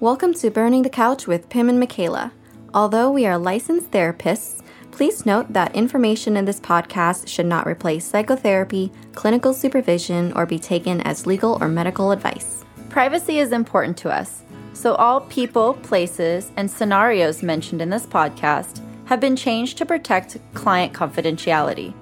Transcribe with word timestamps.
Welcome 0.00 0.32
to 0.34 0.50
Burning 0.50 0.82
the 0.82 0.90
Couch 0.90 1.26
with 1.26 1.48
Pim 1.48 1.68
and 1.68 1.80
Micaela. 1.80 2.30
Although 2.72 3.10
we 3.10 3.26
are 3.26 3.36
licensed 3.36 3.90
therapists, 3.90 4.62
please 4.92 5.26
note 5.26 5.52
that 5.52 5.74
information 5.74 6.36
in 6.36 6.44
this 6.44 6.60
podcast 6.60 7.26
should 7.26 7.46
not 7.46 7.66
replace 7.66 8.04
psychotherapy, 8.04 8.92
clinical 9.16 9.52
supervision, 9.52 10.32
or 10.34 10.46
be 10.46 10.56
taken 10.56 11.00
as 11.00 11.26
legal 11.26 11.58
or 11.60 11.66
medical 11.66 12.12
advice. 12.12 12.64
Privacy 12.88 13.40
is 13.40 13.50
important 13.50 13.96
to 13.96 14.08
us, 14.08 14.44
so 14.72 14.94
all 14.94 15.22
people, 15.22 15.74
places, 15.74 16.52
and 16.56 16.70
scenarios 16.70 17.42
mentioned 17.42 17.82
in 17.82 17.90
this 17.90 18.06
podcast 18.06 18.80
have 19.06 19.18
been 19.18 19.34
changed 19.34 19.78
to 19.78 19.84
protect 19.84 20.38
client 20.54 20.92
confidentiality. 20.92 21.92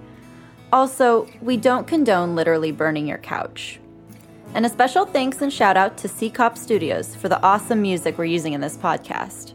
Also, 0.71 1.27
we 1.41 1.57
don't 1.57 1.87
condone 1.87 2.35
literally 2.35 2.73
burning 2.73 3.07
your 3.07 3.17
couch. 3.17 3.81
And 4.57 4.65
a 4.65 4.71
special 4.71 5.05
thanks 5.05 5.43
and 5.43 5.53
shout 5.53 5.77
out 5.77 5.99
to 5.99 6.09
C 6.09 6.31
Cop 6.31 6.57
Studios 6.57 7.15
for 7.15 7.29
the 7.29 7.39
awesome 7.43 7.83
music 7.83 8.17
we're 8.17 8.25
using 8.25 8.55
in 8.55 8.63
this 8.63 8.75
podcast. 8.75 9.53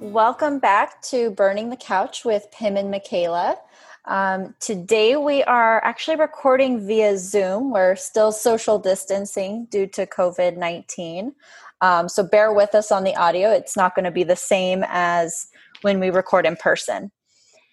Welcome 0.00 0.60
back 0.60 1.02
to 1.02 1.28
Burning 1.32 1.68
the 1.68 1.76
Couch 1.76 2.24
with 2.24 2.50
Pim 2.50 2.78
and 2.78 2.90
Micaela. 2.90 3.58
Um, 4.06 4.54
today 4.60 5.16
we 5.16 5.42
are 5.44 5.82
actually 5.82 6.16
recording 6.16 6.86
via 6.86 7.16
Zoom. 7.16 7.70
We're 7.70 7.96
still 7.96 8.32
social 8.32 8.78
distancing 8.78 9.66
due 9.70 9.86
to 9.88 10.06
COVID 10.06 10.58
19. 10.58 11.34
Um, 11.80 12.08
so 12.08 12.22
bear 12.22 12.52
with 12.52 12.74
us 12.74 12.92
on 12.92 13.04
the 13.04 13.16
audio. 13.16 13.50
It's 13.50 13.76
not 13.76 13.94
going 13.94 14.04
to 14.04 14.10
be 14.10 14.24
the 14.24 14.36
same 14.36 14.84
as 14.88 15.46
when 15.82 16.00
we 16.00 16.10
record 16.10 16.44
in 16.44 16.56
person. 16.56 17.10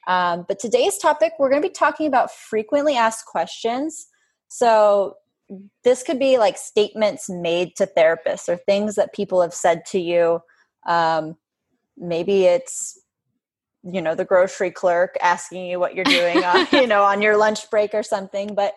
Um, 0.08 0.46
but 0.48 0.60
today's 0.60 0.98
topic, 0.98 1.34
we're 1.38 1.50
going 1.50 1.62
to 1.62 1.68
be 1.68 1.74
talking 1.74 2.08
about 2.08 2.34
frequently 2.34 2.96
asked 2.96 3.26
questions. 3.26 4.08
So 4.48 5.16
this 5.84 6.02
could 6.02 6.18
be 6.18 6.38
like 6.38 6.58
statements 6.58 7.30
made 7.30 7.76
to 7.76 7.86
therapists 7.86 8.48
or 8.48 8.56
things 8.56 8.96
that 8.96 9.14
people 9.14 9.42
have 9.42 9.54
said 9.54 9.86
to 9.88 10.00
you. 10.00 10.40
Um, 10.88 11.36
maybe 11.98 12.46
it's 12.46 13.01
you 13.84 14.02
know 14.02 14.16
the 14.16 14.26
grocery 14.26 14.72
clerk 14.72 15.16
asking 15.22 15.66
you 15.66 15.80
what 15.80 15.96
you're 15.96 16.06
doing 16.06 16.44
on 16.44 16.68
you 16.72 16.88
know 16.88 17.04
on 17.04 17.22
your 17.22 17.38
lunch 17.38 17.70
break 17.70 17.94
or 17.94 18.04
something 18.04 18.54
but 18.54 18.76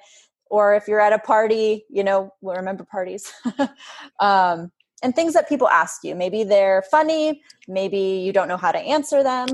or 0.51 0.75
if 0.75 0.89
you're 0.89 1.01
at 1.01 1.13
a 1.13 1.19
party 1.19 1.85
you 1.91 2.05
know 2.05 2.33
we'll 2.41 2.57
remember 2.57 2.85
parties. 2.85 3.33
Um, 4.21 4.71
and 5.03 5.15
things 5.15 5.35
that 5.35 5.49
people 5.51 5.69
ask 5.69 6.03
you. 6.03 6.15
Maybe 6.15 6.45
they're 6.45 6.83
funny 6.91 7.43
maybe 7.69 7.99
you 7.99 8.33
don't 8.33 8.49
know 8.49 8.57
how 8.57 8.73
to 8.73 8.79
answer 8.79 9.23
them 9.23 9.49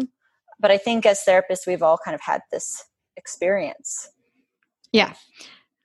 but 0.60 0.70
i 0.70 0.76
think 0.76 1.06
as 1.06 1.24
therapists 1.26 1.66
we've 1.66 1.82
all 1.82 1.98
kind 2.04 2.14
of 2.14 2.20
had 2.20 2.42
this 2.52 2.84
experience. 3.16 4.08
Yeah. 4.92 5.14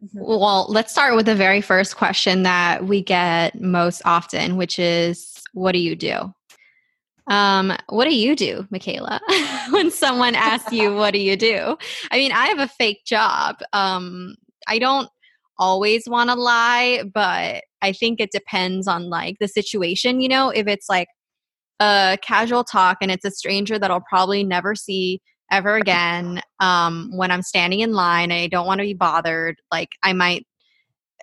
Mm-hmm. 0.04 0.20
well 0.20 0.66
let's 0.70 0.92
start 0.92 1.16
with 1.16 1.26
the 1.26 1.36
very 1.36 1.62
first 1.62 1.96
question 1.96 2.44
that 2.44 2.86
we 2.86 3.02
get 3.02 3.62
most 3.62 4.02
often 4.04 4.58
which 4.58 4.78
is 4.78 5.42
what 5.54 5.72
do 5.72 5.80
you 5.80 5.96
do 5.96 6.34
um, 7.28 7.76
what 7.90 8.06
do 8.06 8.16
you 8.16 8.36
do, 8.36 8.68
Micaela, 8.70 9.20
when 9.72 9.90
someone 9.92 10.36
asks 10.36 10.72
you, 10.72 10.96
what 10.96 11.12
do 11.12 11.20
you 11.20 11.36
do? 11.36 11.78
I 12.12 12.18
mean, 12.18 12.32
I 12.32 12.48
have 12.48 12.60
a 12.60 12.68
fake 12.68 13.04
job. 13.06 13.58
Um, 13.74 14.36
I 14.68 14.80
don't 14.80 15.10
always 15.58 16.08
want 16.08 16.30
to 16.30 16.36
lie, 16.36 17.04
but 17.14 17.64
I 17.82 17.92
think 17.92 18.20
it 18.20 18.32
depends 18.32 18.88
on 18.88 19.10
like 19.10 19.38
the 19.40 19.48
situation, 19.48 20.22
you 20.22 20.30
know, 20.30 20.50
if 20.50 20.68
it's 20.68 20.88
like 20.90 21.08
a 21.80 22.18
casual 22.22 22.64
talk 22.64 22.98
and 23.02 23.12
it's 23.12 23.26
a 23.26 23.32
stranger 23.32 23.80
that 23.80 23.92
I'll 23.92 24.04
probably 24.08 24.44
never 24.44 24.76
see 24.76 25.22
ever 25.52 25.76
again 25.76 26.42
um, 26.60 27.12
when 27.14 27.30
I'm 27.32 27.44
standing 27.44 27.82
in 27.82 27.94
line 27.94 28.32
I 28.32 28.48
don't 28.48 28.66
want 28.66 28.80
to 28.80 28.86
be 28.86 28.94
bothered, 28.94 29.58
like 29.72 29.90
I 30.04 30.14
might, 30.14 30.46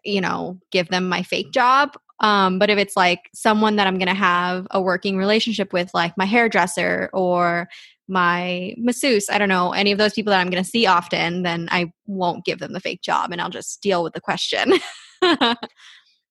you 0.04 0.20
know, 0.20 0.58
give 0.70 0.88
them 0.88 1.08
my 1.08 1.22
fake 1.22 1.52
job 1.52 1.96
um, 2.22 2.60
but 2.60 2.70
if 2.70 2.78
it's 2.78 2.96
like 2.96 3.28
someone 3.34 3.76
that 3.76 3.88
I'm 3.88 3.98
going 3.98 4.08
to 4.08 4.14
have 4.14 4.68
a 4.70 4.80
working 4.80 5.16
relationship 5.16 5.72
with, 5.72 5.90
like 5.92 6.16
my 6.16 6.24
hairdresser 6.24 7.10
or 7.12 7.68
my 8.06 8.74
masseuse, 8.78 9.28
I 9.28 9.38
don't 9.38 9.48
know, 9.48 9.72
any 9.72 9.90
of 9.90 9.98
those 9.98 10.12
people 10.12 10.30
that 10.30 10.40
I'm 10.40 10.48
going 10.48 10.62
to 10.62 10.68
see 10.68 10.86
often, 10.86 11.42
then 11.42 11.68
I 11.72 11.92
won't 12.06 12.44
give 12.44 12.60
them 12.60 12.72
the 12.72 12.80
fake 12.80 13.02
job 13.02 13.32
and 13.32 13.40
I'll 13.40 13.50
just 13.50 13.82
deal 13.82 14.04
with 14.04 14.12
the 14.12 14.20
question. 14.20 14.74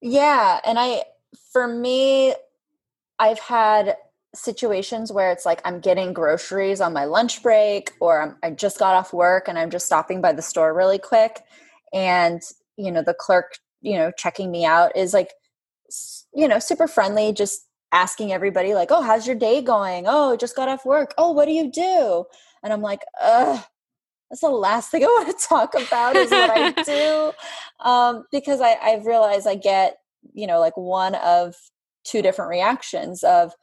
yeah. 0.01 0.59
And 0.65 0.79
I, 0.79 1.03
for 1.51 1.67
me, 1.67 2.35
I've 3.19 3.39
had 3.39 3.97
situations 4.33 5.11
where 5.11 5.29
it's 5.29 5.45
like 5.45 5.61
I'm 5.65 5.81
getting 5.81 6.13
groceries 6.13 6.79
on 6.79 6.93
my 6.93 7.03
lunch 7.03 7.43
break 7.43 7.91
or 7.99 8.21
I'm, 8.21 8.37
I 8.41 8.51
just 8.51 8.79
got 8.79 8.95
off 8.95 9.11
work 9.11 9.49
and 9.49 9.59
I'm 9.59 9.69
just 9.69 9.85
stopping 9.85 10.21
by 10.21 10.31
the 10.31 10.41
store 10.41 10.73
really 10.73 10.99
quick. 10.99 11.41
And, 11.93 12.41
you 12.77 12.91
know, 12.91 13.03
the 13.03 13.13
clerk, 13.13 13.55
you 13.81 13.97
know, 13.97 14.11
checking 14.17 14.49
me 14.49 14.63
out 14.63 14.95
is 14.95 15.13
like, 15.13 15.31
you 16.33 16.47
know, 16.47 16.59
super 16.59 16.87
friendly, 16.87 17.33
just 17.33 17.67
asking 17.91 18.31
everybody, 18.31 18.73
like, 18.73 18.91
oh, 18.91 19.01
how's 19.01 19.27
your 19.27 19.35
day 19.35 19.61
going? 19.61 20.05
Oh, 20.07 20.35
just 20.37 20.55
got 20.55 20.69
off 20.69 20.85
work. 20.85 21.13
Oh, 21.17 21.31
what 21.31 21.45
do 21.45 21.51
you 21.51 21.71
do? 21.71 22.25
And 22.63 22.71
I'm 22.71 22.81
like, 22.81 23.01
ugh, 23.21 23.63
that's 24.29 24.41
the 24.41 24.49
last 24.49 24.89
thing 24.89 25.03
I 25.03 25.07
want 25.07 25.37
to 25.37 25.47
talk 25.47 25.73
about 25.75 26.15
is 26.15 26.31
what 26.31 26.49
I 26.49 26.71
do. 26.83 27.31
Um, 27.83 28.25
because 28.31 28.61
I, 28.61 28.75
I've 28.81 29.05
realized 29.05 29.47
I 29.47 29.55
get, 29.55 29.97
you 30.33 30.47
know, 30.47 30.59
like 30.59 30.77
one 30.77 31.15
of 31.15 31.55
two 32.03 32.21
different 32.21 32.49
reactions 32.49 33.23
of, 33.23 33.53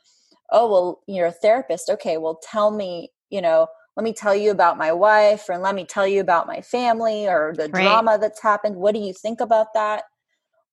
oh, 0.51 0.71
well, 0.71 1.01
you're 1.07 1.27
a 1.27 1.33
therapist. 1.33 1.91
Okay, 1.91 2.19
well, 2.19 2.41
tell 2.43 2.71
me, 2.71 3.11
you 3.31 3.41
know, 3.41 3.67
let 3.97 4.05
me 4.05 4.13
tell 4.13 4.35
you 4.35 4.51
about 4.51 4.79
my 4.79 4.93
wife 4.93 5.49
and 5.49 5.63
let 5.63 5.75
me 5.75 5.85
tell 5.85 6.07
you 6.07 6.21
about 6.21 6.47
my 6.47 6.61
family 6.61 7.27
or 7.27 7.53
the 7.57 7.69
right. 7.71 7.83
drama 7.83 8.17
that's 8.21 8.41
happened. 8.41 8.77
What 8.77 8.95
do 8.95 9.01
you 9.01 9.13
think 9.13 9.41
about 9.41 9.69
that? 9.75 10.05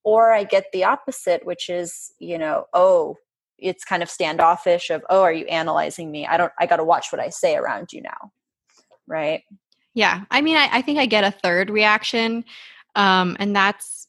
Or 0.06 0.32
i 0.32 0.46
get 0.46 0.72
the 0.72 0.86
opposite 0.86 1.46
which 1.46 1.70
is 1.70 2.14
you 2.20 2.38
know 2.38 2.66
oh 2.74 3.18
it's 3.58 3.84
kind 3.84 4.02
of 4.04 4.10
standoffish 4.10 4.90
of 4.90 5.04
oh 5.10 5.22
are 5.22 5.32
you 5.32 5.46
analyzing 5.46 6.12
me? 6.12 6.26
I 6.26 6.38
don't 6.38 6.52
i 6.60 6.66
got 6.66 6.78
to 6.78 6.84
watch 6.86 7.12
what 7.12 7.20
i 7.20 7.30
say 7.30 7.58
around 7.58 7.92
you 7.92 8.02
now 8.02 8.32
right? 9.08 9.44
Yeah 9.94 10.24
i 10.32 10.42
mean 10.42 10.56
i, 10.56 10.70
I 10.72 10.82
think 10.82 11.00
i 11.00 11.06
get 11.06 11.24
a 11.24 11.32
third 11.32 11.70
reaction 11.70 12.46
um, 12.96 13.36
and 13.40 13.56
that's 13.56 14.08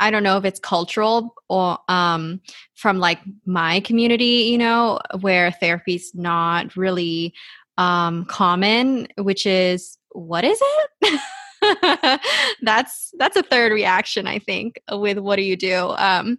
i 0.00 0.10
don't 0.10 0.22
know 0.22 0.38
if 0.38 0.44
it's 0.44 0.60
cultural 0.60 1.34
or 1.48 1.78
um, 1.88 2.40
from 2.74 2.98
like 2.98 3.20
my 3.44 3.80
community 3.80 4.48
you 4.50 4.58
know 4.58 4.98
where 5.20 5.50
therapy's 5.52 6.14
not 6.14 6.76
really 6.76 7.34
um, 7.76 8.24
common 8.26 9.08
which 9.18 9.46
is 9.46 9.98
what 10.10 10.44
is 10.44 10.58
it 10.62 11.20
that's 12.62 13.10
that's 13.18 13.36
a 13.36 13.42
third 13.42 13.72
reaction 13.72 14.26
i 14.26 14.38
think 14.38 14.80
with 14.92 15.18
what 15.18 15.36
do 15.36 15.42
you 15.42 15.56
do? 15.56 15.94
Um 15.98 16.38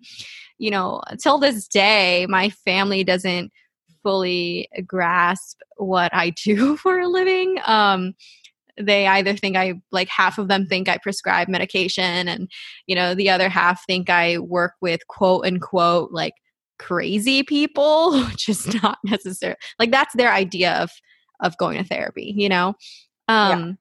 you 0.57 0.71
know 0.71 1.01
until 1.07 1.37
this 1.37 1.67
day 1.67 2.25
my 2.29 2.49
family 2.49 3.03
doesn't 3.03 3.51
fully 4.03 4.69
grasp 4.85 5.59
what 5.77 6.13
i 6.13 6.29
do 6.31 6.77
for 6.83 6.99
a 6.99 7.07
living. 7.07 7.59
Um 7.65 8.13
they 8.81 9.07
either 9.07 9.35
think 9.35 9.57
i 9.57 9.73
like 9.91 10.07
half 10.07 10.37
of 10.37 10.47
them 10.47 10.65
think 10.65 10.87
i 10.87 10.97
prescribe 10.97 11.49
medication 11.49 12.29
and 12.29 12.49
you 12.87 12.95
know 12.95 13.13
the 13.13 13.29
other 13.29 13.49
half 13.49 13.85
think 13.85 14.09
i 14.09 14.37
work 14.37 14.71
with 14.79 15.05
quote 15.07 15.45
unquote 15.45 16.13
like 16.13 16.35
crazy 16.77 17.43
people 17.43 18.13
which 18.29 18.47
is 18.47 18.73
not 18.81 18.97
necessary 19.03 19.55
like 19.79 19.91
that's 19.91 20.15
their 20.15 20.31
idea 20.31 20.75
of 20.75 20.89
of 21.41 21.57
going 21.57 21.77
to 21.77 21.83
therapy 21.83 22.33
you 22.37 22.47
know? 22.47 22.69
Um 23.27 23.59
yeah 23.59 23.71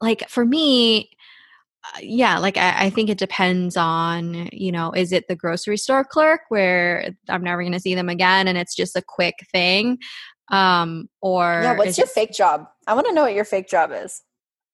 like 0.00 0.28
for 0.28 0.44
me 0.44 1.10
uh, 1.84 1.98
yeah 2.02 2.38
like 2.38 2.56
I, 2.56 2.86
I, 2.86 2.90
think 2.90 3.08
it 3.08 3.18
depends 3.18 3.76
on 3.76 4.48
you 4.52 4.70
know 4.70 4.92
is 4.92 5.12
it 5.12 5.28
the 5.28 5.36
grocery 5.36 5.78
store 5.78 6.04
clerk 6.04 6.42
where 6.50 7.14
i'm 7.28 7.42
never 7.42 7.62
going 7.62 7.72
to 7.72 7.80
see 7.80 7.94
them 7.94 8.08
again 8.08 8.48
and 8.48 8.58
it's 8.58 8.74
just 8.74 8.96
a 8.96 9.02
quick 9.02 9.46
thing 9.50 9.98
um 10.50 11.08
or 11.22 11.60
yeah 11.62 11.76
what's 11.76 11.96
your 11.96 12.06
it, 12.06 12.10
fake 12.10 12.32
job? 12.32 12.66
I 12.86 12.94
want 12.94 13.06
to 13.06 13.12
know 13.12 13.22
what 13.22 13.34
your 13.34 13.44
fake 13.44 13.68
job 13.68 13.92
is. 13.92 14.22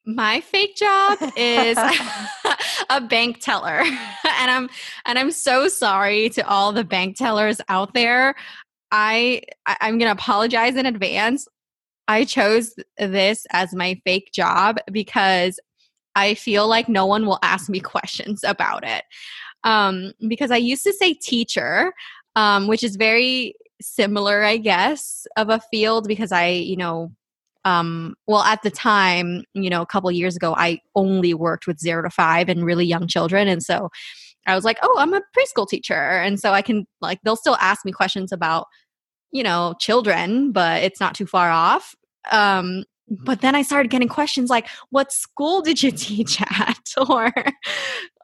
My 0.07 0.41
fake 0.41 0.77
job 0.77 1.19
is 1.37 1.77
a 2.91 3.01
bank 3.01 3.41
teller 3.41 3.81
and 3.83 4.51
i'm 4.51 4.71
and 5.05 5.19
i'm 5.19 5.31
so 5.31 5.69
sorry 5.69 6.29
to 6.31 6.47
all 6.47 6.73
the 6.73 6.85
bank 6.85 7.17
tellers 7.17 7.61
out 7.69 7.95
there. 7.95 8.35
I, 8.93 9.43
I 9.67 9.77
i'm 9.83 9.99
going 9.99 10.09
to 10.09 10.21
apologize 10.21 10.77
in 10.77 10.87
advance 10.87 11.47
I 12.09 12.25
chose 12.25 12.75
this 12.99 13.47
as 13.51 13.75
my 13.75 14.01
fake 14.05 14.31
job 14.33 14.79
because 14.91 15.59
I 16.15 16.35
feel 16.35 16.67
like 16.69 16.89
no 16.89 17.07
one 17.07 17.27
will 17.27 17.39
ask 17.43 17.69
me 17.69 17.81
questions 17.95 18.43
about 18.45 18.87
it. 18.87 19.05
Um, 19.65 20.13
because 20.29 20.51
I 20.51 20.57
used 20.57 20.85
to 20.85 20.93
say 20.93 21.15
teacher, 21.15 21.93
um, 22.37 22.69
which 22.69 22.85
is 22.85 22.97
very 22.97 23.55
similar, 23.81 24.45
I 24.45 24.57
guess, 24.57 25.27
of 25.37 25.51
a 25.51 25.61
field 25.71 26.07
because 26.07 26.33
I, 26.33 26.49
you 26.49 26.77
know, 26.77 27.13
um, 27.65 28.15
well, 28.29 28.43
at 28.43 28.63
the 28.63 28.71
time, 28.71 29.43
you 29.55 29.69
know, 29.69 29.83
a 29.83 29.87
couple 29.87 30.11
years 30.13 30.37
ago, 30.37 30.55
I 30.57 30.79
only 30.95 31.35
worked 31.35 31.67
with 31.67 31.81
zero 31.81 32.03
to 32.03 32.11
five 32.11 32.49
and 32.49 32.65
really 32.65 32.87
young 32.87 33.09
children. 33.09 33.49
And 33.49 33.61
so 33.61 33.91
I 34.47 34.55
was 34.55 34.65
like, 34.65 34.79
oh, 34.83 34.97
I'm 34.99 35.13
a 35.13 35.23
preschool 35.37 35.69
teacher. 35.69 35.95
And 35.95 36.39
so 36.39 36.53
I 36.53 36.63
can, 36.63 36.87
like, 37.01 37.19
they'll 37.25 37.35
still 37.35 37.57
ask 37.57 37.85
me 37.85 37.91
questions 37.91 38.31
about, 38.31 38.69
you 39.31 39.43
know, 39.43 39.75
children, 39.79 40.53
but 40.53 40.83
it's 40.83 41.01
not 41.01 41.15
too 41.15 41.27
far 41.27 41.51
off. 41.51 41.95
Um, 42.31 42.85
but 43.09 43.41
then 43.41 43.55
I 43.55 43.63
started 43.63 43.91
getting 43.91 44.09
questions 44.09 44.51
like, 44.51 44.69
what 44.91 45.13
school 45.13 45.63
did 45.63 45.83
you 45.83 45.91
teach 45.97 46.41
at? 46.41 46.81
or, 47.09 47.33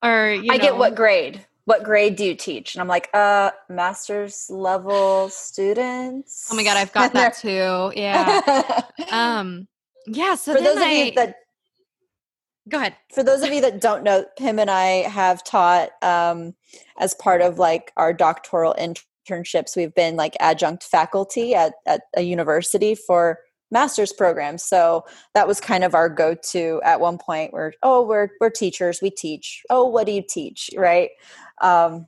or, 0.02 0.30
you 0.30 0.52
I 0.52 0.58
get 0.58 0.76
what 0.76 0.94
grade? 0.94 1.44
What 1.64 1.84
grade 1.84 2.16
do 2.16 2.24
you 2.24 2.34
teach? 2.34 2.74
And 2.74 2.82
I'm 2.82 2.88
like, 2.88 3.08
uh, 3.14 3.52
master's 3.68 4.46
level 4.50 5.28
students. 5.28 6.48
Oh 6.50 6.56
my 6.56 6.64
God, 6.64 6.76
I've 6.76 6.92
got 6.94 7.12
that 7.12 7.36
too. 7.36 7.92
Yeah. 7.94 8.82
um, 9.12 9.68
yeah. 10.06 10.34
So 10.34 10.54
for 10.56 10.60
those 10.60 10.78
I, 10.78 10.88
of 10.88 11.06
you 11.06 11.12
that 11.12 11.36
go 12.68 12.78
ahead 12.78 12.96
for 13.12 13.22
those 13.22 13.42
of 13.42 13.52
you 13.52 13.60
that 13.60 13.80
don't 13.80 14.04
know 14.04 14.24
Pim 14.38 14.58
and 14.58 14.70
i 14.70 15.08
have 15.08 15.42
taught 15.42 15.90
um, 16.02 16.54
as 16.98 17.14
part 17.14 17.42
of 17.42 17.58
like 17.58 17.92
our 17.96 18.12
doctoral 18.12 18.74
internships 19.28 19.76
we've 19.76 19.94
been 19.94 20.16
like 20.16 20.36
adjunct 20.40 20.84
faculty 20.84 21.54
at, 21.54 21.74
at 21.86 22.02
a 22.16 22.22
university 22.22 22.94
for 22.94 23.38
master's 23.70 24.12
programs. 24.12 24.62
So 24.62 25.04
that 25.34 25.48
was 25.48 25.60
kind 25.60 25.82
of 25.82 25.94
our 25.94 26.08
go-to 26.08 26.80
at 26.84 27.00
one 27.00 27.18
point 27.18 27.52
where 27.52 27.72
oh 27.82 28.06
we're 28.06 28.28
we're 28.40 28.50
teachers 28.50 29.00
we 29.00 29.10
teach. 29.10 29.62
Oh 29.70 29.86
what 29.86 30.06
do 30.06 30.12
you 30.12 30.22
teach? 30.28 30.70
Right? 30.76 31.10
Um, 31.60 32.06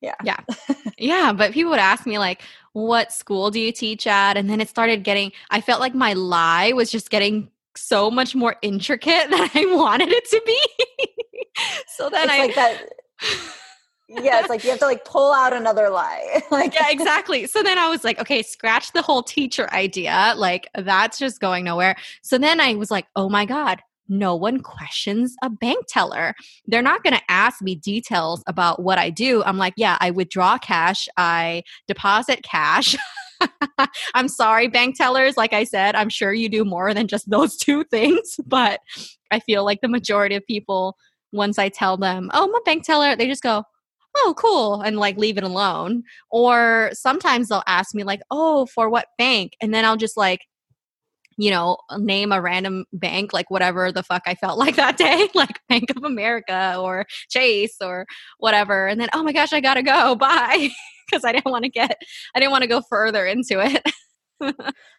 yeah. 0.00 0.14
Yeah. 0.24 0.40
Yeah 0.98 1.32
but 1.32 1.52
people 1.52 1.70
would 1.70 1.78
ask 1.78 2.06
me 2.06 2.18
like 2.18 2.42
what 2.72 3.12
school 3.12 3.50
do 3.50 3.60
you 3.60 3.70
teach 3.72 4.06
at? 4.06 4.36
And 4.36 4.50
then 4.50 4.60
it 4.60 4.68
started 4.68 5.04
getting 5.04 5.32
i 5.50 5.60
felt 5.60 5.80
like 5.80 5.94
my 5.94 6.12
lie 6.12 6.72
was 6.72 6.90
just 6.90 7.10
getting 7.10 7.50
so 7.78 8.10
much 8.10 8.34
more 8.34 8.56
intricate 8.62 9.30
than 9.30 9.48
I 9.54 9.74
wanted 9.74 10.08
it 10.10 10.28
to 10.30 10.42
be. 10.44 10.60
so 11.96 12.10
then 12.10 12.24
it's 12.24 12.32
I 12.32 12.38
like 12.38 12.54
that. 12.54 12.88
Yeah, 14.08 14.40
it's 14.40 14.48
like 14.48 14.64
you 14.64 14.70
have 14.70 14.78
to 14.78 14.86
like 14.86 15.04
pull 15.04 15.32
out 15.32 15.52
another 15.52 15.90
lie. 15.90 16.42
like 16.50 16.74
yeah, 16.74 16.88
exactly. 16.88 17.46
So 17.46 17.62
then 17.62 17.78
I 17.78 17.88
was 17.88 18.04
like, 18.04 18.18
okay, 18.18 18.42
scratch 18.42 18.92
the 18.92 19.02
whole 19.02 19.22
teacher 19.22 19.72
idea. 19.72 20.34
Like 20.36 20.68
that's 20.74 21.18
just 21.18 21.40
going 21.40 21.64
nowhere. 21.64 21.96
So 22.22 22.38
then 22.38 22.60
I 22.60 22.74
was 22.74 22.90
like, 22.90 23.06
oh 23.16 23.28
my 23.28 23.44
god, 23.44 23.80
no 24.08 24.34
one 24.34 24.60
questions 24.60 25.36
a 25.42 25.50
bank 25.50 25.84
teller. 25.88 26.34
They're 26.66 26.82
not 26.82 27.02
going 27.02 27.14
to 27.14 27.22
ask 27.28 27.60
me 27.60 27.74
details 27.74 28.42
about 28.46 28.82
what 28.82 28.98
I 28.98 29.10
do. 29.10 29.42
I'm 29.44 29.58
like, 29.58 29.74
yeah, 29.76 29.98
I 30.00 30.10
withdraw 30.10 30.58
cash, 30.58 31.08
I 31.16 31.62
deposit 31.86 32.42
cash. 32.42 32.96
I'm 34.14 34.28
sorry, 34.28 34.68
bank 34.68 34.96
tellers. 34.96 35.36
Like 35.36 35.52
I 35.52 35.64
said, 35.64 35.94
I'm 35.94 36.08
sure 36.08 36.32
you 36.32 36.48
do 36.48 36.64
more 36.64 36.94
than 36.94 37.06
just 37.06 37.30
those 37.30 37.56
two 37.56 37.84
things, 37.84 38.36
but 38.46 38.80
I 39.30 39.40
feel 39.40 39.64
like 39.64 39.80
the 39.82 39.88
majority 39.88 40.34
of 40.34 40.46
people, 40.46 40.96
once 41.32 41.58
I 41.58 41.68
tell 41.68 41.96
them, 41.96 42.30
oh, 42.32 42.44
I'm 42.44 42.54
a 42.54 42.60
bank 42.62 42.84
teller, 42.84 43.14
they 43.14 43.26
just 43.26 43.42
go, 43.42 43.64
oh, 44.24 44.34
cool, 44.36 44.82
and 44.82 44.98
like 44.98 45.16
leave 45.16 45.38
it 45.38 45.44
alone. 45.44 46.02
Or 46.30 46.90
sometimes 46.92 47.48
they'll 47.48 47.62
ask 47.66 47.94
me, 47.94 48.04
like, 48.04 48.20
oh, 48.30 48.66
for 48.66 48.88
what 48.88 49.06
bank? 49.18 49.52
And 49.60 49.72
then 49.72 49.84
I'll 49.84 49.96
just 49.96 50.16
like, 50.16 50.40
you 51.36 51.50
know, 51.50 51.78
name 51.96 52.32
a 52.32 52.40
random 52.40 52.84
bank, 52.92 53.32
like 53.32 53.50
whatever 53.50 53.92
the 53.92 54.02
fuck 54.02 54.22
I 54.26 54.34
felt 54.34 54.58
like 54.64 54.76
that 54.76 54.96
day, 54.96 55.28
like 55.34 55.60
Bank 55.68 55.90
of 55.96 56.04
America 56.04 56.76
or 56.78 57.06
Chase 57.30 57.76
or 57.80 58.06
whatever. 58.38 58.86
And 58.86 59.00
then, 59.00 59.08
oh 59.14 59.22
my 59.22 59.32
gosh, 59.32 59.52
I 59.52 59.60
gotta 59.60 59.82
go. 59.82 60.14
Bye 60.18 60.70
because 61.08 61.24
I 61.24 61.32
didn't 61.32 61.50
want 61.50 61.64
to 61.64 61.70
get, 61.70 62.00
I 62.34 62.40
didn't 62.40 62.52
want 62.52 62.62
to 62.62 62.68
go 62.68 62.82
further 62.88 63.26
into 63.26 63.60
it. 63.60 63.82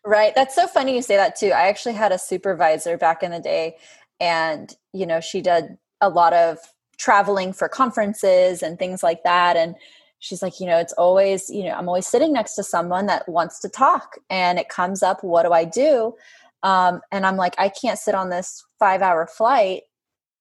right. 0.05 0.33
That's 0.35 0.55
so 0.55 0.67
funny 0.67 0.95
you 0.95 1.01
say 1.01 1.15
that 1.15 1.35
too. 1.35 1.51
I 1.51 1.67
actually 1.67 1.93
had 1.93 2.11
a 2.11 2.19
supervisor 2.19 2.97
back 2.97 3.23
in 3.23 3.31
the 3.31 3.39
day, 3.39 3.77
and, 4.19 4.73
you 4.93 5.05
know, 5.05 5.21
she 5.21 5.41
did 5.41 5.77
a 6.01 6.09
lot 6.09 6.33
of 6.33 6.57
traveling 6.99 7.53
for 7.53 7.67
conferences 7.67 8.61
and 8.61 8.77
things 8.77 9.01
like 9.01 9.23
that. 9.23 9.57
And 9.57 9.73
she's 10.19 10.43
like, 10.43 10.59
you 10.59 10.67
know, 10.67 10.77
it's 10.77 10.93
always, 10.93 11.49
you 11.49 11.63
know, 11.63 11.71
I'm 11.71 11.87
always 11.87 12.05
sitting 12.05 12.33
next 12.33 12.53
to 12.55 12.63
someone 12.63 13.07
that 13.07 13.27
wants 13.27 13.59
to 13.61 13.69
talk, 13.69 14.17
and 14.29 14.59
it 14.59 14.69
comes 14.69 15.01
up, 15.01 15.23
what 15.23 15.43
do 15.43 15.53
I 15.53 15.63
do? 15.63 16.13
Um, 16.61 17.01
and 17.11 17.25
I'm 17.25 17.37
like, 17.37 17.55
I 17.57 17.69
can't 17.69 17.97
sit 17.97 18.13
on 18.13 18.29
this 18.29 18.63
five 18.77 19.01
hour 19.01 19.25
flight 19.25 19.83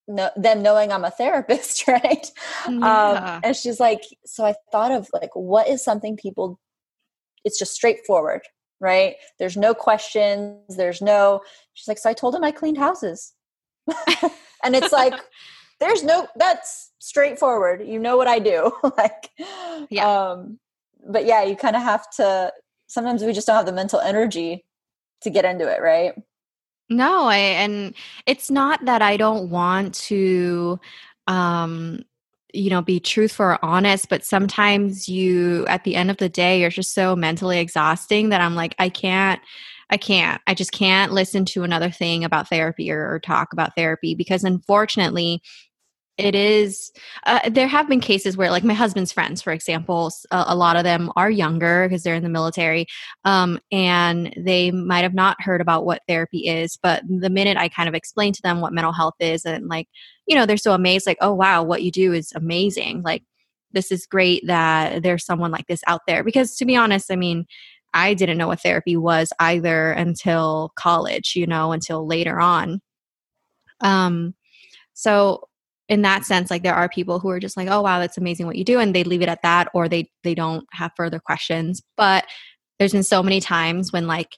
no, 0.08 0.30
them 0.36 0.62
knowing 0.62 0.90
I'm 0.90 1.04
a 1.04 1.10
therapist, 1.18 1.86
right? 1.86 2.30
Um, 2.66 2.80
yeah. 2.80 3.34
Um, 3.34 3.40
and 3.44 3.56
she's 3.56 3.78
like, 3.78 4.02
so 4.24 4.44
I 4.44 4.54
thought 4.72 4.90
of 4.90 5.08
like, 5.12 5.30
what 5.34 5.68
is 5.68 5.84
something 5.84 6.16
people, 6.16 6.58
it's 7.44 7.58
just 7.58 7.74
straightforward, 7.74 8.40
right? 8.80 9.16
There's 9.38 9.56
no 9.56 9.74
questions. 9.74 10.76
There's 10.76 11.02
no, 11.02 11.42
she's 11.74 11.86
like, 11.86 11.98
so 11.98 12.10
I 12.10 12.14
told 12.14 12.34
him 12.34 12.42
I 12.42 12.50
cleaned 12.50 12.78
houses. 12.78 13.34
and 14.64 14.74
it's 14.74 14.92
like, 14.92 15.14
there's 15.80 16.02
no, 16.02 16.26
that's 16.36 16.90
straightforward. 16.98 17.86
You 17.86 17.98
know 17.98 18.16
what 18.16 18.28
I 18.28 18.38
do. 18.38 18.72
like, 18.96 19.30
yeah. 19.90 20.06
Um, 20.06 20.58
but 21.08 21.24
yeah, 21.24 21.42
you 21.42 21.56
kind 21.56 21.76
of 21.76 21.82
have 21.82 22.10
to, 22.16 22.52
sometimes 22.88 23.22
we 23.22 23.32
just 23.32 23.46
don't 23.46 23.56
have 23.56 23.66
the 23.66 23.72
mental 23.72 24.00
energy 24.00 24.64
to 25.22 25.30
get 25.30 25.44
into 25.44 25.68
it, 25.68 25.80
right? 25.80 26.14
No, 26.90 27.24
I 27.24 27.36
and 27.36 27.94
it's 28.26 28.50
not 28.50 28.84
that 28.86 29.02
I 29.02 29.16
don't 29.16 29.50
want 29.50 29.94
to 29.94 30.80
um 31.26 32.02
you 32.54 32.70
know 32.70 32.80
be 32.80 32.98
truthful 32.98 33.44
or 33.44 33.64
honest 33.64 34.08
but 34.08 34.24
sometimes 34.24 35.08
you 35.08 35.66
at 35.66 35.84
the 35.84 35.94
end 35.94 36.10
of 36.10 36.16
the 36.16 36.30
day 36.30 36.60
you're 36.60 36.70
just 36.70 36.94
so 36.94 37.14
mentally 37.14 37.58
exhausting 37.58 38.30
that 38.30 38.40
i'm 38.40 38.54
like 38.54 38.74
i 38.78 38.88
can't 38.88 39.38
i 39.90 39.98
can't 39.98 40.40
i 40.46 40.54
just 40.54 40.72
can't 40.72 41.12
listen 41.12 41.44
to 41.44 41.62
another 41.62 41.90
thing 41.90 42.24
about 42.24 42.48
therapy 42.48 42.90
or, 42.90 43.12
or 43.12 43.20
talk 43.20 43.52
about 43.52 43.76
therapy 43.76 44.14
because 44.14 44.44
unfortunately 44.44 45.42
it 46.18 46.34
is 46.34 46.92
uh, 47.26 47.48
there 47.48 47.68
have 47.68 47.88
been 47.88 48.00
cases 48.00 48.36
where 48.36 48.50
like 48.50 48.64
my 48.64 48.74
husband's 48.74 49.12
friends 49.12 49.40
for 49.40 49.52
example 49.52 50.10
a, 50.30 50.44
a 50.48 50.56
lot 50.56 50.76
of 50.76 50.84
them 50.84 51.10
are 51.16 51.30
younger 51.30 51.86
because 51.88 52.02
they're 52.02 52.14
in 52.14 52.22
the 52.22 52.28
military 52.28 52.86
um, 53.24 53.58
and 53.72 54.34
they 54.36 54.70
might 54.70 55.02
have 55.02 55.14
not 55.14 55.40
heard 55.40 55.60
about 55.60 55.84
what 55.84 56.02
therapy 56.08 56.46
is 56.48 56.76
but 56.82 57.02
the 57.08 57.30
minute 57.30 57.56
i 57.56 57.68
kind 57.68 57.88
of 57.88 57.94
explain 57.94 58.32
to 58.32 58.42
them 58.42 58.60
what 58.60 58.72
mental 58.72 58.92
health 58.92 59.14
is 59.20 59.44
and 59.44 59.68
like 59.68 59.88
you 60.28 60.36
know 60.36 60.46
they're 60.46 60.56
so 60.56 60.74
amazed 60.74 61.06
like 61.06 61.18
oh 61.20 61.32
wow 61.32 61.62
what 61.62 61.82
you 61.82 61.90
do 61.90 62.12
is 62.12 62.32
amazing. 62.34 63.02
Like 63.02 63.24
this 63.72 63.90
is 63.90 64.06
great 64.06 64.46
that 64.46 65.02
there's 65.02 65.24
someone 65.24 65.50
like 65.50 65.66
this 65.66 65.82
out 65.86 66.02
there. 66.06 66.22
Because 66.22 66.56
to 66.56 66.64
be 66.64 66.76
honest 66.76 67.10
i 67.10 67.16
mean 67.16 67.46
i 67.94 68.14
didn't 68.14 68.38
know 68.38 68.48
what 68.48 68.60
therapy 68.60 68.96
was 68.96 69.32
either 69.40 69.90
until 69.92 70.72
college 70.76 71.32
you 71.34 71.46
know 71.46 71.72
until 71.72 72.06
later 72.06 72.38
on. 72.38 72.80
Um 73.80 74.34
so 74.94 75.47
in 75.88 76.02
that 76.02 76.24
sense 76.24 76.50
like 76.50 76.62
there 76.62 76.74
are 76.74 76.88
people 76.88 77.18
who 77.18 77.30
are 77.30 77.40
just 77.40 77.56
like 77.56 77.68
oh 77.68 77.80
wow 77.80 77.98
that's 77.98 78.18
amazing 78.18 78.46
what 78.46 78.56
you 78.56 78.64
do 78.64 78.78
and 78.78 78.94
they 78.94 79.04
leave 79.04 79.22
it 79.22 79.28
at 79.28 79.42
that 79.42 79.68
or 79.74 79.88
they 79.88 80.10
they 80.22 80.34
don't 80.34 80.66
have 80.72 80.92
further 80.96 81.18
questions. 81.18 81.82
But 81.96 82.24
there's 82.78 82.92
been 82.92 83.02
so 83.02 83.22
many 83.22 83.40
times 83.40 83.92
when 83.92 84.06
like 84.06 84.36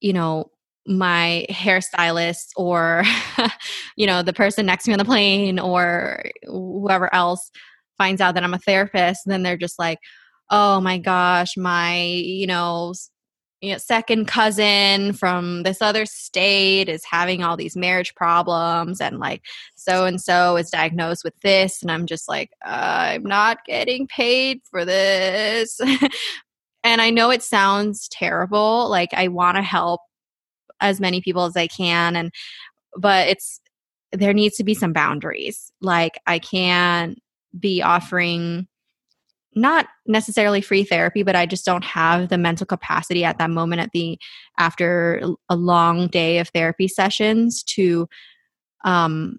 you 0.00 0.12
know 0.12 0.50
my 0.86 1.46
hairstylist 1.48 2.48
or 2.56 3.04
you 3.96 4.06
know 4.06 4.22
the 4.22 4.32
person 4.32 4.66
next 4.66 4.84
to 4.84 4.90
me 4.90 4.94
on 4.94 4.98
the 4.98 5.04
plane 5.04 5.58
or 5.58 6.24
whoever 6.44 7.12
else 7.14 7.50
finds 7.98 8.20
out 8.20 8.34
that 8.34 8.42
I'm 8.42 8.54
a 8.54 8.58
therapist 8.58 9.20
then 9.26 9.44
they're 9.44 9.56
just 9.56 9.78
like 9.78 9.98
oh 10.50 10.80
my 10.80 10.98
gosh 10.98 11.56
my 11.56 12.02
you 12.02 12.48
know 12.48 12.94
you 13.62 13.70
know, 13.70 13.78
second 13.78 14.26
cousin 14.26 15.12
from 15.12 15.62
this 15.62 15.80
other 15.80 16.04
state 16.04 16.88
is 16.88 17.04
having 17.08 17.44
all 17.44 17.56
these 17.56 17.76
marriage 17.76 18.12
problems 18.16 19.00
and 19.00 19.20
like 19.20 19.42
so 19.76 20.04
and 20.04 20.20
so 20.20 20.56
is 20.56 20.68
diagnosed 20.68 21.22
with 21.22 21.38
this 21.42 21.80
and 21.80 21.90
i'm 21.90 22.04
just 22.04 22.28
like 22.28 22.50
i'm 22.64 23.22
not 23.22 23.64
getting 23.64 24.06
paid 24.08 24.60
for 24.68 24.84
this. 24.84 25.80
And 26.84 27.00
i 27.00 27.10
know 27.10 27.30
it 27.30 27.44
sounds 27.44 28.08
terrible 28.08 28.88
like 28.90 29.10
i 29.14 29.28
want 29.28 29.56
to 29.56 29.62
help 29.62 30.00
as 30.80 31.00
many 31.00 31.20
people 31.20 31.44
as 31.44 31.56
i 31.56 31.68
can 31.68 32.16
and 32.16 32.32
but 32.96 33.28
it's 33.28 33.60
there 34.10 34.34
needs 34.34 34.56
to 34.56 34.64
be 34.64 34.74
some 34.74 34.92
boundaries. 34.92 35.70
Like 35.80 36.18
i 36.26 36.40
can't 36.40 37.20
be 37.56 37.82
offering 37.82 38.66
not 39.54 39.86
necessarily 40.06 40.60
free 40.60 40.84
therapy 40.84 41.22
but 41.22 41.36
i 41.36 41.46
just 41.46 41.64
don't 41.64 41.84
have 41.84 42.28
the 42.28 42.38
mental 42.38 42.66
capacity 42.66 43.24
at 43.24 43.38
that 43.38 43.50
moment 43.50 43.80
at 43.80 43.90
the 43.92 44.18
after 44.58 45.22
a 45.48 45.56
long 45.56 46.08
day 46.08 46.38
of 46.38 46.48
therapy 46.48 46.88
sessions 46.88 47.62
to 47.62 48.08
um 48.84 49.38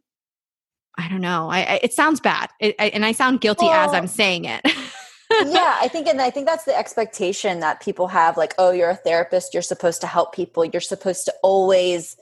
i 0.97 1.07
don't 1.09 1.21
know. 1.21 1.49
I, 1.49 1.59
I 1.59 1.79
it 1.81 1.93
sounds 1.93 2.19
bad. 2.19 2.49
It, 2.59 2.75
I, 2.79 2.85
and 2.89 3.05
i 3.05 3.11
sound 3.11 3.41
guilty 3.41 3.65
well, 3.65 3.87
as 3.89 3.93
i'm 3.93 4.07
saying 4.07 4.45
it. 4.45 4.61
Yeah 4.65 5.77
i 5.81 5.87
think 5.87 6.07
and 6.07 6.21
i 6.21 6.29
think 6.29 6.45
that's 6.45 6.65
the 6.65 6.77
expectation 6.77 7.59
that 7.61 7.81
people 7.81 8.07
have 8.07 8.37
like 8.37 8.53
oh 8.59 8.71
you're 8.71 8.91
a 8.91 8.95
therapist 8.95 9.53
you're 9.53 9.63
supposed 9.63 10.01
to 10.01 10.07
help 10.07 10.33
people 10.33 10.63
you're 10.63 10.81
supposed 10.81 11.25
to 11.25 11.33
always 11.41 12.15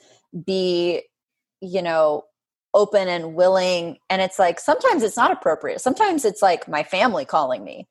be 0.46 1.02
you 1.60 1.82
know 1.82 2.24
open 2.74 3.08
and 3.08 3.34
willing 3.36 3.98
and 4.10 4.22
it's 4.22 4.40
like 4.40 4.60
sometimes 4.60 5.04
it's 5.04 5.18
not 5.18 5.32
appropriate. 5.32 5.82
Sometimes 5.82 6.26
it's 6.26 6.42
like 6.42 6.68
my 6.68 6.84
family 6.84 7.26
calling 7.26 7.64
me. 7.64 7.88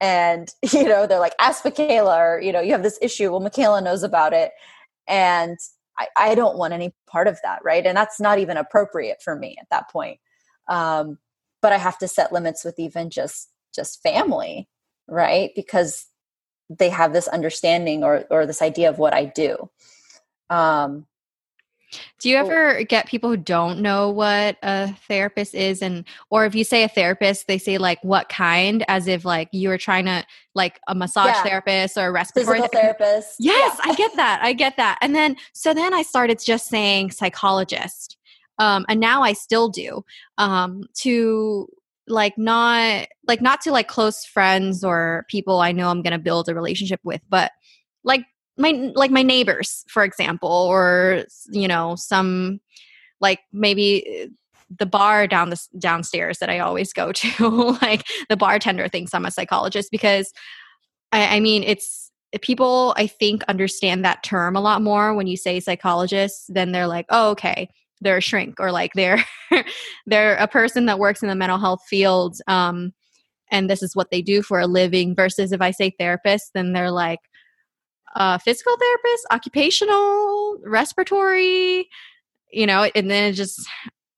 And 0.00 0.52
you 0.72 0.84
know 0.84 1.06
they're 1.06 1.20
like 1.20 1.34
ask 1.40 1.64
micaela 1.64 2.16
or 2.16 2.40
you 2.40 2.52
know 2.52 2.60
you 2.60 2.72
have 2.72 2.82
this 2.82 2.98
issue. 3.00 3.30
Well 3.30 3.40
micaela 3.40 3.80
knows 3.80 4.02
about 4.02 4.32
it. 4.32 4.52
And 5.08 5.58
I, 5.98 6.08
I 6.18 6.34
don't 6.34 6.58
want 6.58 6.74
any 6.74 6.94
part 7.08 7.28
of 7.28 7.38
that 7.44 7.60
right? 7.64 7.86
And 7.86 7.96
that's 7.96 8.20
not 8.20 8.38
even 8.38 8.56
appropriate 8.56 9.22
for 9.22 9.36
me 9.36 9.56
at 9.60 9.68
that 9.70 9.90
point. 9.90 10.18
Um, 10.68 11.18
but 11.62 11.72
I 11.72 11.78
have 11.78 11.98
to 11.98 12.08
set 12.08 12.32
limits 12.32 12.64
with 12.64 12.78
even 12.78 13.10
just 13.10 13.48
just 13.74 14.02
family, 14.02 14.68
right? 15.08 15.50
Because 15.54 16.06
they 16.68 16.88
have 16.88 17.12
this 17.12 17.28
understanding 17.28 18.02
or 18.02 18.24
or 18.30 18.46
this 18.46 18.62
idea 18.62 18.88
of 18.90 18.98
what 18.98 19.14
I 19.14 19.26
do. 19.26 19.70
Um, 20.50 21.06
do 22.20 22.28
you 22.28 22.36
ever 22.36 22.82
get 22.84 23.06
people 23.06 23.30
who 23.30 23.36
don't 23.36 23.80
know 23.80 24.10
what 24.10 24.56
a 24.62 24.92
therapist 25.08 25.54
is 25.54 25.82
and 25.82 26.04
or 26.30 26.44
if 26.44 26.54
you 26.54 26.64
say 26.64 26.82
a 26.82 26.88
therapist 26.88 27.46
they 27.46 27.58
say 27.58 27.78
like 27.78 27.98
what 28.02 28.28
kind 28.28 28.84
as 28.88 29.06
if 29.06 29.24
like 29.24 29.48
you 29.52 29.68
were 29.68 29.78
trying 29.78 30.04
to 30.04 30.24
like 30.56 30.80
a 30.88 30.94
massage 30.94 31.28
yeah. 31.28 31.42
therapist 31.42 31.96
or 31.96 32.08
a 32.08 32.12
respiratory 32.12 32.62
therapist. 32.72 33.36
Yes, 33.38 33.78
yeah. 33.84 33.92
I 33.92 33.94
get 33.94 34.16
that. 34.16 34.40
I 34.42 34.52
get 34.54 34.76
that. 34.78 34.98
And 35.00 35.14
then 35.14 35.36
so 35.52 35.74
then 35.74 35.94
I 35.94 36.02
started 36.02 36.40
just 36.44 36.66
saying 36.66 37.12
psychologist. 37.12 38.16
Um 38.58 38.84
and 38.88 38.98
now 38.98 39.22
I 39.22 39.34
still 39.34 39.68
do. 39.68 40.04
Um 40.38 40.84
to 41.02 41.68
like 42.08 42.38
not 42.38 43.06
like 43.26 43.42
not 43.42 43.60
to 43.62 43.72
like 43.72 43.88
close 43.88 44.24
friends 44.24 44.82
or 44.82 45.26
people 45.28 45.60
I 45.60 45.72
know 45.72 45.88
I'm 45.88 46.02
going 46.02 46.12
to 46.12 46.18
build 46.18 46.48
a 46.48 46.54
relationship 46.54 47.00
with, 47.04 47.20
but 47.28 47.52
like 48.04 48.24
my 48.56 48.90
like 48.94 49.10
my 49.10 49.22
neighbors 49.22 49.84
for 49.88 50.04
example 50.04 50.50
or 50.50 51.24
you 51.50 51.68
know 51.68 51.94
some 51.96 52.60
like 53.20 53.40
maybe 53.52 54.30
the 54.70 54.86
bar 54.86 55.26
down 55.26 55.50
the 55.50 55.60
downstairs 55.78 56.38
that 56.38 56.50
I 56.50 56.58
always 56.58 56.92
go 56.92 57.12
to 57.12 57.78
like 57.82 58.06
the 58.28 58.36
bartender 58.36 58.88
thinks 58.88 59.14
I'm 59.14 59.24
a 59.26 59.30
psychologist 59.30 59.90
because 59.90 60.32
I, 61.12 61.36
I 61.36 61.40
mean 61.40 61.62
it's 61.62 62.10
people 62.42 62.92
I 62.96 63.06
think 63.06 63.42
understand 63.44 64.04
that 64.04 64.22
term 64.22 64.56
a 64.56 64.60
lot 64.60 64.82
more 64.82 65.14
when 65.14 65.26
you 65.26 65.36
say 65.36 65.60
psychologist 65.60 66.44
then 66.48 66.72
they're 66.72 66.88
like 66.88 67.06
oh 67.10 67.30
okay 67.30 67.68
they're 68.00 68.18
a 68.18 68.22
shrink 68.22 68.58
or 68.58 68.72
like 68.72 68.92
they're 68.94 69.24
they're 70.06 70.36
a 70.36 70.48
person 70.48 70.86
that 70.86 70.98
works 70.98 71.22
in 71.22 71.28
the 71.28 71.34
mental 71.34 71.58
health 71.58 71.82
field 71.88 72.38
um 72.46 72.92
and 73.52 73.70
this 73.70 73.80
is 73.82 73.94
what 73.94 74.10
they 74.10 74.22
do 74.22 74.42
for 74.42 74.58
a 74.58 74.66
living 74.66 75.14
versus 75.14 75.52
if 75.52 75.60
I 75.60 75.70
say 75.70 75.92
therapist 75.98 76.50
then 76.54 76.72
they're 76.72 76.90
like 76.90 77.20
uh, 78.14 78.38
physical 78.38 78.76
therapist, 78.76 79.26
occupational, 79.30 80.58
respiratory, 80.64 81.88
you 82.50 82.66
know, 82.66 82.88
and 82.94 83.10
then 83.10 83.30
it 83.30 83.32
just 83.32 83.66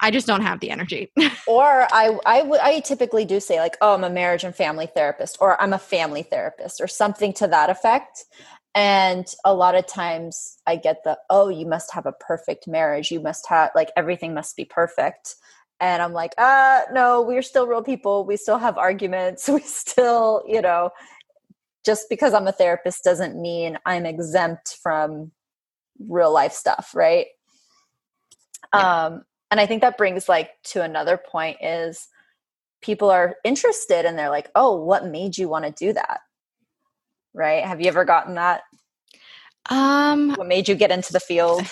I 0.01 0.11
just 0.11 0.27
don't 0.27 0.43
have 0.43 0.61
the 0.61 0.71
energy. 0.71 1.11
or 1.47 1.89
I, 1.93 2.17
I, 2.25 2.39
w- 2.39 2.61
I 2.63 2.81
typically 2.81 3.25
do 3.25 3.41
say 3.41 3.59
like, 3.59 3.77
oh, 3.81 3.95
I'm 3.95 4.05
a 4.05 4.11
marriage 4.11 4.45
and 4.45 4.55
family 4.55 4.87
therapist, 4.87 5.39
or 5.41 5.61
I'm 5.61 5.73
a 5.73 5.79
family 5.79 6.23
therapist, 6.23 6.81
or 6.81 6.87
something 6.87 7.33
to 7.35 7.49
that 7.49 7.69
effect. 7.69 8.25
And 8.75 9.27
a 9.45 9.53
lot 9.53 9.75
of 9.75 9.87
times 9.87 10.59
I 10.67 10.77
get 10.77 11.03
the, 11.03 11.19
oh, 11.31 11.49
you 11.49 11.67
must 11.67 11.93
have 11.95 12.07
a 12.07 12.13
perfect 12.13 12.69
marriage. 12.69 13.11
You 13.11 13.19
must 13.19 13.49
have 13.49 13.71
like 13.75 13.91
everything 13.97 14.35
must 14.35 14.57
be 14.57 14.65
perfect. 14.65 15.35
And 15.81 16.03
I'm 16.03 16.13
like, 16.13 16.33
uh, 16.39 16.83
no, 16.93 17.23
we're 17.23 17.43
still 17.43 17.67
real 17.67 17.83
people. 17.83 18.25
We 18.25 18.37
still 18.37 18.59
have 18.59 18.79
arguments. 18.79 19.49
We 19.53 19.61
still, 19.61 20.45
you 20.47 20.61
know, 20.61 20.91
just 21.89 22.11
because 22.11 22.35
I'm 22.35 22.47
a 22.47 22.53
therapist 22.53 23.03
doesn't 23.03 23.41
mean 23.41 23.79
I'm 23.87 24.05
exempt 24.05 24.77
from 24.83 25.33
real 25.99 26.31
life 26.31 26.53
stuff, 26.53 26.91
right? 26.95 27.29
Yeah. 28.75 29.07
Um, 29.07 29.23
and 29.51 29.59
I 29.59 29.65
think 29.65 29.81
that 29.81 29.97
brings 29.97 30.29
like 30.29 30.51
to 30.65 30.83
another 30.83 31.17
point 31.17 31.57
is 31.63 32.07
people 32.83 33.09
are 33.09 33.37
interested 33.43 34.05
and 34.05 34.19
they're 34.19 34.29
like, 34.29 34.51
oh, 34.55 34.77
what 34.77 35.07
made 35.07 35.39
you 35.39 35.49
want 35.49 35.65
to 35.65 35.71
do 35.71 35.95
that? 35.95 36.21
Right? 37.33 37.65
Have 37.65 37.81
you 37.81 37.89
ever 37.89 38.05
gotten 38.05 38.35
that? 38.35 38.65
Um, 39.71 40.35
what 40.35 40.47
made 40.47 40.69
you 40.69 40.75
get 40.75 40.91
into 40.91 41.15
the 41.15 41.21
field? 41.21 41.63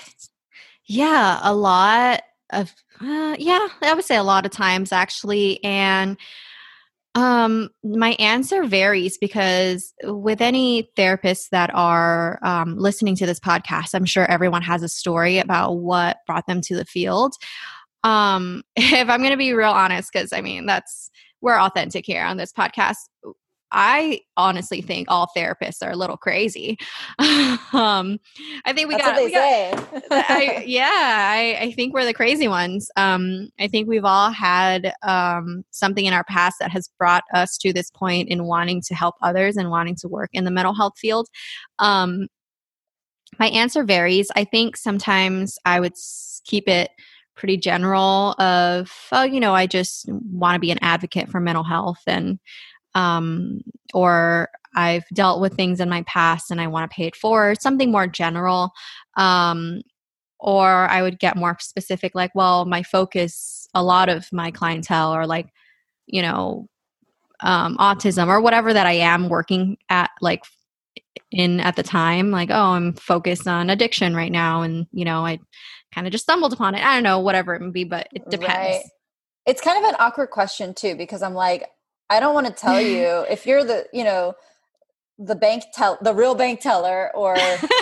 Yeah, 0.86 1.40
a 1.42 1.54
lot 1.54 2.22
of, 2.54 2.72
uh, 3.02 3.36
yeah, 3.38 3.68
I 3.82 3.92
would 3.92 4.06
say 4.06 4.16
a 4.16 4.22
lot 4.22 4.46
of 4.46 4.50
times 4.50 4.92
actually. 4.92 5.62
And 5.62 6.16
um, 7.16 7.70
my 7.82 8.10
answer 8.18 8.64
varies 8.64 9.16
because 9.16 9.94
with 10.04 10.42
any 10.42 10.90
therapists 10.98 11.48
that 11.50 11.70
are 11.72 12.38
um, 12.42 12.76
listening 12.76 13.16
to 13.16 13.24
this 13.24 13.40
podcast, 13.40 13.94
I'm 13.94 14.04
sure 14.04 14.30
everyone 14.30 14.60
has 14.60 14.82
a 14.82 14.88
story 14.88 15.38
about 15.38 15.78
what 15.78 16.18
brought 16.26 16.46
them 16.46 16.60
to 16.60 16.76
the 16.76 16.84
field. 16.84 17.32
Um, 18.04 18.62
if 18.76 19.08
I'm 19.08 19.20
going 19.20 19.30
to 19.30 19.38
be 19.38 19.54
real 19.54 19.70
honest, 19.70 20.12
because 20.12 20.34
I 20.34 20.42
mean, 20.42 20.66
that's 20.66 21.10
we're 21.40 21.58
authentic 21.58 22.04
here 22.04 22.22
on 22.22 22.36
this 22.36 22.52
podcast. 22.52 22.96
I 23.72 24.20
honestly 24.36 24.80
think 24.80 25.08
all 25.10 25.28
therapists 25.36 25.82
are 25.82 25.90
a 25.90 25.96
little 25.96 26.16
crazy. 26.16 26.78
um, 27.18 28.18
I 28.64 28.72
think 28.72 28.88
we 28.88 28.96
That's 28.96 29.04
got. 29.04 29.20
What 29.20 29.24
they 29.24 29.32
say. 29.32 29.74
I, 30.10 30.64
yeah, 30.66 30.84
I, 30.90 31.58
I, 31.60 31.72
think 31.72 31.92
we're 31.92 32.04
the 32.04 32.14
crazy 32.14 32.48
ones. 32.48 32.90
Um, 32.96 33.48
I 33.58 33.66
think 33.66 33.88
we've 33.88 34.04
all 34.04 34.30
had 34.30 34.92
um, 35.02 35.64
something 35.70 36.06
in 36.06 36.12
our 36.12 36.24
past 36.24 36.56
that 36.60 36.70
has 36.70 36.88
brought 36.98 37.24
us 37.34 37.58
to 37.58 37.72
this 37.72 37.90
point 37.90 38.28
in 38.28 38.44
wanting 38.44 38.82
to 38.82 38.94
help 38.94 39.16
others 39.22 39.56
and 39.56 39.70
wanting 39.70 39.96
to 39.96 40.08
work 40.08 40.30
in 40.32 40.44
the 40.44 40.50
mental 40.50 40.74
health 40.74 40.94
field. 40.96 41.28
Um, 41.78 42.28
my 43.38 43.48
answer 43.48 43.82
varies. 43.82 44.30
I 44.36 44.44
think 44.44 44.76
sometimes 44.76 45.58
I 45.64 45.80
would 45.80 45.94
keep 46.44 46.68
it 46.68 46.90
pretty 47.34 47.58
general 47.58 48.34
of 48.40 48.90
oh 49.12 49.22
you 49.22 49.38
know 49.38 49.54
i 49.54 49.66
just 49.66 50.08
want 50.08 50.54
to 50.54 50.58
be 50.58 50.70
an 50.70 50.78
advocate 50.80 51.28
for 51.28 51.38
mental 51.38 51.62
health 51.64 52.00
and 52.06 52.38
um, 52.96 53.60
or 53.94 54.48
I've 54.74 55.06
dealt 55.12 55.40
with 55.40 55.54
things 55.54 55.80
in 55.80 55.88
my 55.88 56.02
past 56.02 56.50
and 56.50 56.60
I 56.60 56.66
want 56.66 56.90
to 56.90 56.94
pay 56.94 57.06
it 57.06 57.16
forward, 57.16 57.62
something 57.62 57.92
more 57.92 58.06
general. 58.06 58.72
Um, 59.16 59.82
or 60.38 60.66
I 60.88 61.00
would 61.00 61.18
get 61.18 61.36
more 61.36 61.56
specific, 61.60 62.14
like, 62.14 62.34
well, 62.34 62.66
my 62.66 62.82
focus, 62.82 63.68
a 63.74 63.82
lot 63.82 64.08
of 64.08 64.30
my 64.32 64.50
clientele 64.50 65.12
are 65.12 65.26
like, 65.26 65.48
you 66.06 66.20
know, 66.20 66.68
um, 67.40 67.76
autism 67.78 68.28
or 68.28 68.40
whatever 68.40 68.72
that 68.72 68.86
I 68.86 68.92
am 68.92 69.28
working 69.28 69.78
at, 69.88 70.10
like, 70.20 70.44
in 71.30 71.60
at 71.60 71.76
the 71.76 71.82
time, 71.82 72.30
like, 72.30 72.50
oh, 72.50 72.72
I'm 72.72 72.92
focused 72.92 73.48
on 73.48 73.70
addiction 73.70 74.14
right 74.14 74.30
now. 74.30 74.62
And, 74.62 74.86
you 74.92 75.04
know, 75.04 75.24
I 75.24 75.40
kind 75.94 76.06
of 76.06 76.12
just 76.12 76.24
stumbled 76.24 76.52
upon 76.52 76.74
it. 76.74 76.84
I 76.84 76.94
don't 76.94 77.02
know, 77.02 77.20
whatever 77.20 77.54
it 77.54 77.62
may 77.62 77.70
be, 77.70 77.84
but 77.84 78.08
it 78.12 78.28
depends. 78.30 78.76
Right. 78.76 78.82
It's 79.46 79.62
kind 79.62 79.82
of 79.82 79.88
an 79.88 79.96
awkward 79.98 80.30
question, 80.30 80.74
too, 80.74 80.96
because 80.96 81.22
I'm 81.22 81.34
like, 81.34 81.66
I 82.08 82.20
don't 82.20 82.34
want 82.34 82.46
to 82.46 82.52
tell 82.52 82.80
you 82.94 83.24
if 83.30 83.46
you're 83.46 83.64
the, 83.64 83.86
you 83.92 84.04
know, 84.04 84.34
the 85.18 85.34
bank 85.34 85.64
tell 85.72 85.98
the 86.02 86.14
real 86.14 86.34
bank 86.34 86.60
teller 86.60 87.10
or 87.14 87.36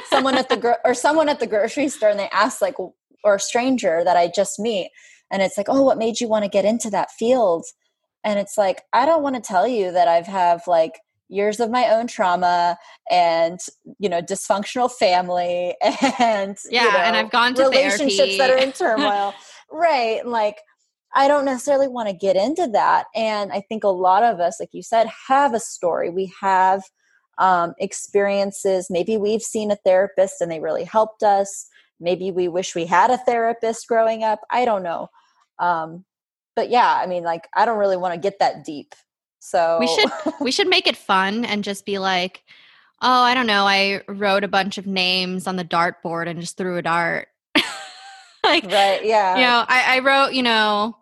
someone 0.09 0.37
at 0.37 0.49
the 0.49 0.57
gro- 0.57 0.77
or 0.85 0.95
someone 0.95 1.29
at 1.29 1.41
the 1.41 1.47
grocery 1.47 1.89
store 1.89 2.11
and 2.11 2.19
they 2.19 2.29
ask 2.33 2.63
like 2.63 2.77
or 3.25 3.35
a 3.35 3.41
stranger 3.41 4.05
that 4.05 4.17
I 4.17 4.31
just 4.35 4.61
meet 4.61 4.91
and 5.33 5.43
it's 5.43 5.57
like, 5.57 5.67
"Oh, 5.69 5.83
what 5.83 5.99
made 5.99 6.21
you 6.21 6.29
want 6.29 6.45
to 6.45 6.49
get 6.49 6.65
into 6.65 6.91
that 6.91 7.11
field?" 7.11 7.65
And 8.23 8.39
it's 8.39 8.57
like, 8.57 8.83
I 8.93 9.05
don't 9.05 9.23
want 9.23 9.35
to 9.35 9.41
tell 9.41 9.67
you 9.67 9.91
that 9.91 10.07
I've 10.07 10.29
have 10.29 10.63
like 10.69 11.01
years 11.29 11.61
of 11.61 11.71
my 11.71 11.89
own 11.89 12.07
trauma 12.07 12.77
and 13.11 13.59
you 13.99 14.09
know 14.09 14.21
dysfunctional 14.21 14.91
family 14.91 15.75
and 16.19 16.57
yeah 16.71 16.85
you 16.85 16.93
know, 16.93 16.99
and 16.99 17.17
i've 17.17 17.31
gone 17.31 17.55
to 17.55 17.63
relationships 17.63 18.37
therapy. 18.37 18.37
that 18.37 18.51
are 18.51 18.57
in 18.57 18.73
turmoil 18.73 19.35
right 19.73 20.27
like 20.27 20.59
I 21.15 21.29
don't 21.29 21.45
necessarily 21.45 21.89
want 21.89 22.09
to 22.09 22.15
get 22.15 22.37
into 22.37 22.67
that. 22.73 23.07
And 23.15 23.53
I 23.53 23.61
think 23.61 23.85
a 23.85 23.89
lot 23.89 24.23
of 24.23 24.41
us, 24.41 24.59
like 24.59 24.71
you 24.73 24.83
said, 24.83 25.09
have 25.29 25.55
a 25.55 25.61
story. 25.61 26.11
We 26.11 26.33
have 26.41 26.83
um, 27.39 27.75
experiences. 27.79 28.89
Maybe 28.91 29.17
we've 29.17 29.43
seen 29.43 29.71
a 29.71 29.77
therapist 29.77 30.41
and 30.41 30.51
they 30.51 30.61
really 30.61 30.85
helped 30.85 31.23
us. 31.23 31.69
Maybe 32.01 32.31
we 32.31 32.49
wish 32.49 32.75
we 32.75 32.87
had 32.87 33.11
a 33.11 33.19
therapist 33.19 33.87
growing 33.87 34.25
up. 34.25 34.41
I 34.51 34.65
don't 34.65 34.83
know. 34.83 35.09
Um, 35.59 36.05
but 36.57 36.71
yeah, 36.71 36.95
I 36.95 37.07
mean, 37.07 37.25
like, 37.25 37.49
I 37.55 37.65
don't 37.65 37.79
really 37.79 37.97
want 37.97 38.15
to 38.15 38.21
get 38.21 38.39
that 38.41 38.65
deep. 38.65 38.95
So 39.39 39.77
we 39.79 39.87
should 39.87 40.11
we 40.41 40.51
should 40.51 40.69
make 40.69 40.87
it 40.87 40.97
fun 40.97 41.45
and 41.45 41.63
just 41.63 41.85
be 41.85 41.99
like, 41.99 42.43
oh, 43.03 43.23
I 43.23 43.35
don't 43.35 43.47
know. 43.47 43.67
I 43.67 44.01
wrote 44.09 44.43
a 44.43 44.49
bunch 44.49 44.79
of 44.79 44.87
names 44.87 45.47
on 45.47 45.57
the 45.57 45.65
dartboard 45.65 46.29
and 46.29 46.41
just 46.41 46.57
threw 46.57 46.79
a 46.79 46.83
dart. 46.83 47.29
like, 48.45 48.65
right? 48.65 49.05
Yeah. 49.05 49.37
You 49.37 49.43
know, 49.43 49.65
I, 49.69 49.97
I 49.97 49.99
wrote, 49.99 50.33
you 50.33 50.43
know, 50.43 50.97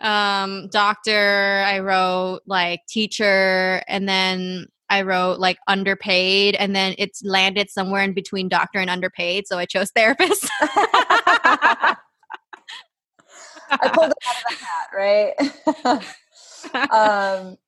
um, 0.00 0.68
doctor, 0.68 1.62
I 1.66 1.80
wrote 1.80 2.40
like 2.46 2.80
teacher, 2.88 3.82
and 3.88 4.08
then 4.08 4.66
I 4.90 5.02
wrote 5.02 5.38
like 5.38 5.58
underpaid, 5.66 6.54
and 6.54 6.74
then 6.74 6.94
it's 6.98 7.22
landed 7.24 7.70
somewhere 7.70 8.02
in 8.02 8.14
between 8.14 8.48
doctor 8.48 8.78
and 8.78 8.90
underpaid. 8.90 9.46
So 9.46 9.58
I 9.58 9.66
chose 9.66 9.90
therapist. 9.90 10.48
I 13.70 13.88
pulled 13.92 14.12
it 14.12 14.16
out 14.26 14.36
of 14.36 14.44
the 14.48 14.56
hat, 14.64 14.88
right? 14.94 15.34
um, 16.92 17.58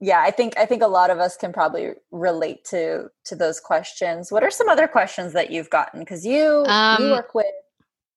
yeah, 0.00 0.20
I 0.20 0.30
think 0.30 0.58
I 0.58 0.66
think 0.66 0.82
a 0.82 0.88
lot 0.88 1.10
of 1.10 1.18
us 1.18 1.36
can 1.36 1.52
probably 1.52 1.92
relate 2.10 2.64
to 2.66 3.08
to 3.24 3.36
those 3.36 3.60
questions. 3.60 4.32
What 4.32 4.42
are 4.42 4.50
some 4.50 4.68
other 4.68 4.88
questions 4.88 5.32
that 5.32 5.50
you've 5.50 5.70
gotten? 5.70 6.00
Because 6.00 6.26
you 6.26 6.64
um, 6.66 7.02
you 7.02 7.10
work 7.10 7.34
with 7.34 7.46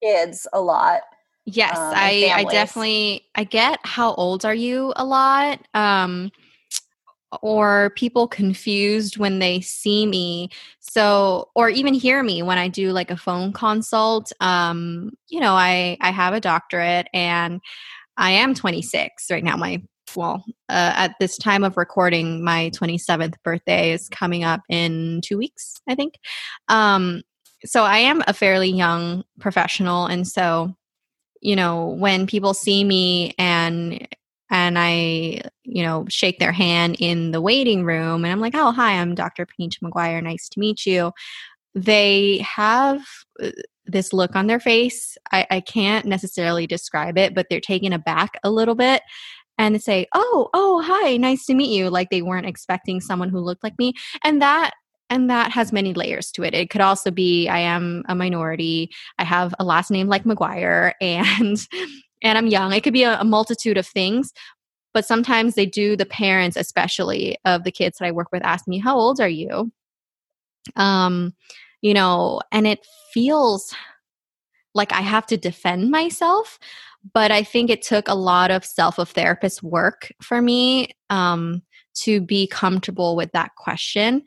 kids 0.04 0.48
a 0.54 0.62
lot. 0.62 1.02
Yes, 1.50 1.78
um, 1.78 1.94
I, 1.96 2.34
I 2.36 2.44
definitely 2.44 3.26
I 3.34 3.46
get 3.46 3.80
how 3.84 4.14
old 4.16 4.44
are 4.44 4.54
you 4.54 4.92
a 4.98 5.06
lot. 5.06 5.66
Um, 5.74 6.30
or 7.42 7.92
people 7.96 8.28
confused 8.28 9.18
when 9.18 9.40
they 9.40 9.60
see 9.60 10.06
me 10.06 10.50
so 10.80 11.50
or 11.56 11.68
even 11.70 11.94
hear 11.94 12.24
me 12.24 12.42
when 12.42 12.58
i 12.58 12.70
do 12.70 12.94
like 12.94 13.12
a 13.12 13.18
phone 13.18 13.52
consult 13.52 14.32
um 14.40 15.12
you 15.28 15.38
know 15.42 15.54
i 15.54 15.98
i 16.00 16.10
have 16.10 16.34
a 16.34 16.40
doctorate 16.40 17.06
and 17.14 17.60
i 18.16 18.32
am 18.32 18.54
26 18.54 19.26
right 19.30 19.44
now 19.44 19.58
my 19.58 19.82
well, 20.16 20.44
uh, 20.70 20.94
at 20.96 21.16
this 21.20 21.38
time 21.38 21.64
of 21.64 21.78
recording, 21.78 22.44
my 22.44 22.72
27th 22.74 23.36
birthday 23.44 23.92
is 23.92 24.10
coming 24.10 24.44
up 24.44 24.62
in 24.70 25.22
two 25.24 25.38
weeks, 25.38 25.82
I 25.88 25.96
think. 25.96 26.16
Um, 26.70 27.24
so 27.66 27.84
I 27.84 28.00
am 28.00 28.24
a 28.28 28.34
fairly 28.34 28.70
young 28.70 29.24
professional. 29.40 30.06
And 30.06 30.28
so, 30.28 30.76
you 31.42 31.56
know, 31.56 31.88
when 31.88 32.28
people 32.28 32.54
see 32.54 32.84
me 32.84 33.34
and 33.38 34.08
and 34.50 34.80
I, 34.80 35.42
you 35.64 35.84
know, 35.84 36.06
shake 36.08 36.40
their 36.40 36.54
hand 36.54 36.96
in 37.00 37.32
the 37.32 37.42
waiting 37.42 37.84
room 37.84 38.24
and 38.24 38.32
I'm 38.32 38.40
like, 38.40 38.56
oh, 38.56 38.72
hi, 38.72 38.94
I'm 38.94 39.14
Dr. 39.14 39.46
Panisha 39.46 39.80
McGuire. 39.84 40.24
Nice 40.24 40.48
to 40.50 40.60
meet 40.60 40.86
you. 40.86 41.12
They 41.76 42.38
have 42.38 43.02
uh, 43.44 43.52
this 43.86 44.14
look 44.14 44.36
on 44.38 44.48
their 44.48 44.62
face. 44.62 45.18
I, 45.34 45.46
I 45.52 45.60
can't 45.60 46.06
necessarily 46.06 46.66
describe 46.66 47.18
it, 47.18 47.36
but 47.36 47.48
they're 47.50 47.60
taken 47.60 47.92
aback 47.92 48.40
a 48.44 48.50
little 48.50 48.76
bit 48.76 49.02
and 49.58 49.82
say, 49.82 50.08
oh, 50.14 50.50
oh, 50.54 50.82
hi, 50.86 51.18
nice 51.18 51.46
to 51.48 51.54
meet 51.54 51.76
you. 51.76 51.90
Like 51.90 52.10
they 52.10 52.22
weren't 52.22 52.46
expecting 52.46 53.02
someone 53.02 53.30
who 53.30 53.40
looked 53.40 53.64
like 53.64 53.78
me. 53.78 53.94
And 54.24 54.42
that 54.42 54.72
and 55.10 55.30
that 55.30 55.52
has 55.52 55.72
many 55.72 55.94
layers 55.94 56.32
to 56.32 56.44
it. 56.44 56.54
It 56.54 56.70
could 56.70 56.82
also 56.82 57.12
be 57.12 57.48
I 57.48 57.60
am 57.60 58.04
a 58.08 58.16
minority. 58.16 58.92
I 59.18 59.24
have 59.24 59.54
a 59.60 59.64
last 59.64 59.92
name 59.92 60.08
like 60.08 60.24
McGuire 60.24 60.94
and 61.02 61.68
and 62.24 62.38
I'm 62.38 62.48
young. 62.48 62.74
It 62.74 62.84
could 62.84 62.94
be 62.94 63.04
a, 63.04 63.20
a 63.20 63.26
multitude 63.26 63.78
of 63.78 63.88
things. 63.88 64.34
But 64.94 65.06
sometimes 65.06 65.54
they 65.54 65.68
do, 65.68 65.96
the 65.96 66.08
parents, 66.08 66.58
especially 66.58 67.38
of 67.46 67.64
the 67.64 67.72
kids 67.72 68.00
that 68.00 68.08
I 68.08 68.12
work 68.12 68.32
with, 68.32 68.44
ask 68.44 68.68
me, 68.68 68.80
How 68.80 68.98
old 68.98 69.20
are 69.22 69.30
you? 69.30 69.72
Um, 70.76 71.36
you 71.82 71.94
know, 71.94 72.42
and 72.52 72.66
it 72.66 72.86
feels 73.14 73.74
like 74.74 74.92
I 74.92 75.02
have 75.02 75.26
to 75.28 75.38
defend 75.38 75.92
myself. 75.92 76.58
But 77.14 77.32
I 77.32 77.44
think 77.44 77.70
it 77.70 77.84
took 77.84 78.08
a 78.08 78.16
lot 78.16 78.52
of 78.52 78.66
self 78.66 78.98
of 78.98 79.10
therapist 79.10 79.62
work 79.64 80.12
for 80.22 80.42
me 80.42 80.90
um, 81.10 81.62
to 81.96 82.20
be 82.20 82.48
comfortable 82.48 83.16
with 83.16 83.32
that 83.32 83.52
question 83.56 84.24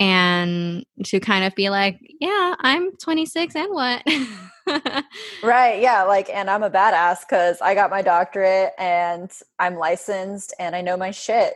and 0.00 0.84
to 1.04 1.20
kind 1.20 1.44
of 1.44 1.54
be 1.54 1.70
like, 1.70 1.98
yeah, 2.20 2.54
I'm 2.58 2.96
26 2.96 3.54
and 3.54 3.72
what? 3.72 4.02
right. 5.42 5.80
Yeah. 5.80 6.02
Like, 6.02 6.28
and 6.30 6.50
I'm 6.50 6.62
a 6.62 6.70
badass 6.70 7.20
because 7.28 7.60
I 7.60 7.74
got 7.74 7.90
my 7.90 8.02
doctorate 8.02 8.72
and 8.78 9.30
I'm 9.58 9.76
licensed 9.76 10.54
and 10.58 10.74
I 10.74 10.80
know 10.80 10.96
my 10.96 11.10
shit. 11.10 11.54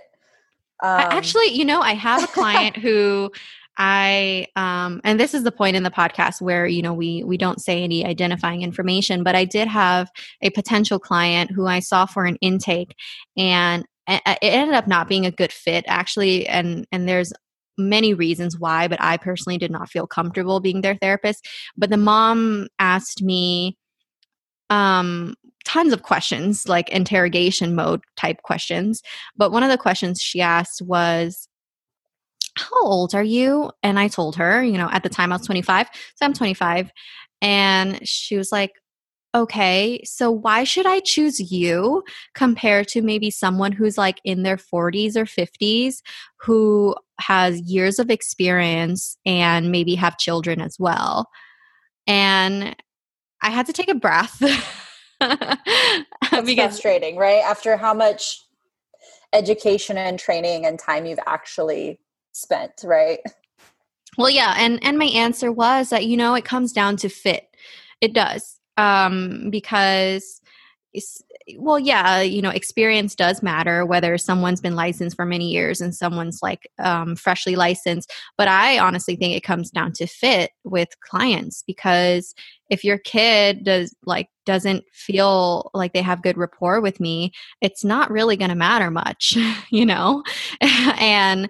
Um, 0.80 1.00
Actually, 1.00 1.48
you 1.48 1.64
know, 1.64 1.80
I 1.80 1.94
have 1.94 2.22
a 2.22 2.28
client 2.28 2.76
who 2.78 3.30
I 3.80 4.48
um 4.56 5.00
and 5.04 5.20
this 5.20 5.34
is 5.34 5.44
the 5.44 5.52
point 5.52 5.76
in 5.76 5.84
the 5.84 5.90
podcast 5.90 6.40
where 6.40 6.66
you 6.66 6.82
know 6.82 6.92
we 6.92 7.22
we 7.22 7.36
don't 7.36 7.60
say 7.60 7.84
any 7.84 8.04
identifying 8.04 8.62
information 8.62 9.22
but 9.22 9.36
I 9.36 9.44
did 9.44 9.68
have 9.68 10.10
a 10.42 10.50
potential 10.50 10.98
client 10.98 11.52
who 11.52 11.66
I 11.66 11.78
saw 11.78 12.04
for 12.04 12.24
an 12.24 12.36
intake 12.40 12.96
and 13.36 13.84
it 14.08 14.20
ended 14.42 14.74
up 14.74 14.88
not 14.88 15.06
being 15.06 15.26
a 15.26 15.30
good 15.30 15.52
fit 15.52 15.84
actually 15.86 16.48
and 16.48 16.86
and 16.90 17.08
there's 17.08 17.32
many 17.78 18.14
reasons 18.14 18.58
why, 18.58 18.88
but 18.88 19.00
I 19.00 19.16
personally 19.16 19.58
did 19.58 19.70
not 19.70 19.90
feel 19.90 20.06
comfortable 20.06 20.60
being 20.60 20.80
their 20.80 20.96
therapist. 20.96 21.46
But 21.76 21.90
the 21.90 21.96
mom 21.96 22.68
asked 22.78 23.22
me 23.22 23.76
um, 24.70 25.34
tons 25.64 25.92
of 25.92 26.02
questions, 26.02 26.68
like 26.68 26.88
interrogation 26.88 27.74
mode 27.74 28.00
type 28.16 28.42
questions. 28.42 29.02
But 29.36 29.52
one 29.52 29.62
of 29.62 29.70
the 29.70 29.78
questions 29.78 30.20
she 30.20 30.40
asked 30.40 30.82
was, 30.82 31.48
How 32.56 32.82
old 32.82 33.14
are 33.14 33.22
you? 33.22 33.70
And 33.82 33.98
I 33.98 34.08
told 34.08 34.36
her, 34.36 34.62
you 34.62 34.78
know, 34.78 34.88
at 34.90 35.02
the 35.02 35.08
time 35.08 35.32
I 35.32 35.36
was 35.36 35.46
25. 35.46 35.88
So 36.16 36.26
I'm 36.26 36.34
25. 36.34 36.90
And 37.40 38.06
she 38.06 38.36
was 38.36 38.50
like, 38.50 38.72
okay, 39.34 40.02
so 40.04 40.30
why 40.30 40.64
should 40.64 40.86
I 40.86 41.00
choose 41.00 41.52
you 41.52 42.02
compared 42.34 42.88
to 42.88 43.02
maybe 43.02 43.30
someone 43.30 43.72
who's 43.72 43.98
like 43.98 44.20
in 44.24 44.42
their 44.42 44.56
40s 44.56 45.16
or 45.16 45.24
50s 45.24 45.96
who 46.40 46.94
has 47.20 47.60
years 47.60 47.98
of 47.98 48.10
experience 48.10 49.16
and 49.26 49.70
maybe 49.70 49.94
have 49.94 50.18
children 50.18 50.60
as 50.60 50.76
well? 50.78 51.28
And 52.06 52.74
I 53.42 53.50
had 53.50 53.66
to 53.66 53.72
take 53.72 53.90
a 53.90 53.94
breath. 53.94 54.38
That's 55.20 56.54
frustrating, 56.54 57.16
right? 57.16 57.42
After 57.44 57.76
how 57.76 57.92
much 57.92 58.44
education 59.32 59.98
and 59.98 60.18
training 60.18 60.64
and 60.64 60.78
time 60.78 61.04
you've 61.04 61.18
actually 61.26 62.00
spent, 62.32 62.72
right? 62.82 63.20
Well, 64.16 64.30
yeah, 64.30 64.54
and 64.56 64.82
and 64.82 64.98
my 64.98 65.04
answer 65.06 65.52
was 65.52 65.90
that 65.90 66.06
you 66.06 66.16
know 66.16 66.34
it 66.34 66.44
comes 66.44 66.72
down 66.72 66.96
to 66.98 67.08
fit. 67.08 67.44
It 68.00 68.14
does 68.14 68.57
um, 68.78 69.50
because 69.50 70.40
well 71.56 71.78
yeah 71.78 72.20
you 72.20 72.42
know 72.42 72.50
experience 72.50 73.14
does 73.14 73.42
matter 73.42 73.86
whether 73.86 74.18
someone's 74.18 74.60
been 74.60 74.74
licensed 74.74 75.16
for 75.16 75.24
many 75.24 75.50
years 75.50 75.80
and 75.80 75.94
someone's 75.94 76.40
like 76.42 76.70
um, 76.78 77.16
freshly 77.16 77.56
licensed 77.56 78.12
but 78.36 78.48
i 78.48 78.78
honestly 78.78 79.16
think 79.16 79.34
it 79.34 79.42
comes 79.42 79.70
down 79.70 79.92
to 79.92 80.06
fit 80.06 80.50
with 80.64 80.88
clients 81.00 81.62
because 81.66 82.34
if 82.70 82.84
your 82.84 82.98
kid 82.98 83.64
does 83.64 83.94
like 84.04 84.28
doesn't 84.44 84.84
feel 84.92 85.70
like 85.74 85.92
they 85.92 86.02
have 86.02 86.22
good 86.22 86.36
rapport 86.36 86.80
with 86.80 87.00
me 87.00 87.32
it's 87.60 87.84
not 87.84 88.10
really 88.10 88.36
going 88.36 88.50
to 88.50 88.56
matter 88.56 88.90
much 88.90 89.36
you 89.70 89.86
know? 89.86 90.22
And 91.00 91.48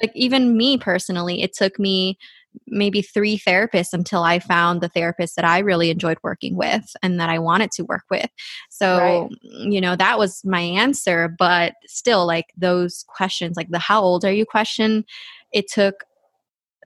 like 0.00 0.12
even 0.14 0.56
me 0.56 0.76
personally 0.76 1.42
it 1.42 1.54
took 1.54 1.78
me 1.78 2.18
maybe 2.66 3.02
three 3.02 3.38
therapists 3.38 3.92
until 3.92 4.22
I 4.22 4.38
found 4.38 4.80
the 4.80 4.88
therapist 4.88 5.36
that 5.36 5.44
I 5.44 5.58
really 5.58 5.90
enjoyed 5.90 6.18
working 6.22 6.56
with 6.56 6.94
and 7.02 7.20
that 7.20 7.28
I 7.28 7.38
wanted 7.38 7.70
to 7.72 7.84
work 7.84 8.04
with. 8.10 8.28
So, 8.70 8.98
right. 8.98 9.28
you 9.42 9.80
know, 9.80 9.96
that 9.96 10.18
was 10.18 10.44
my 10.44 10.60
answer. 10.60 11.34
But 11.38 11.74
still, 11.86 12.26
like 12.26 12.46
those 12.56 13.04
questions, 13.08 13.56
like 13.56 13.70
the 13.70 13.78
how 13.78 14.02
old 14.02 14.24
are 14.24 14.32
you 14.32 14.46
question, 14.46 15.04
it 15.52 15.70
took 15.70 16.04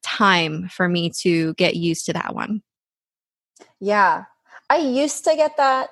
time 0.03 0.69
for 0.69 0.89
me 0.89 1.11
to 1.21 1.55
get 1.55 1.77
used 1.77 2.07
to 2.07 2.13
that 2.13 2.35
one. 2.35 2.63
Yeah. 3.81 4.25
I 4.69 4.79
used 4.79 5.25
to 5.25 5.35
get 5.35 5.57
that. 5.57 5.91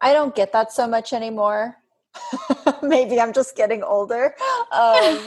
I 0.00 0.12
don't 0.12 0.34
get 0.34 0.52
that 0.52 0.72
so 0.72 0.86
much 0.86 1.12
anymore. 1.12 1.76
maybe 2.88 3.20
i'm 3.20 3.32
just 3.32 3.56
getting 3.56 3.82
older. 3.82 4.34
Um, 4.72 5.18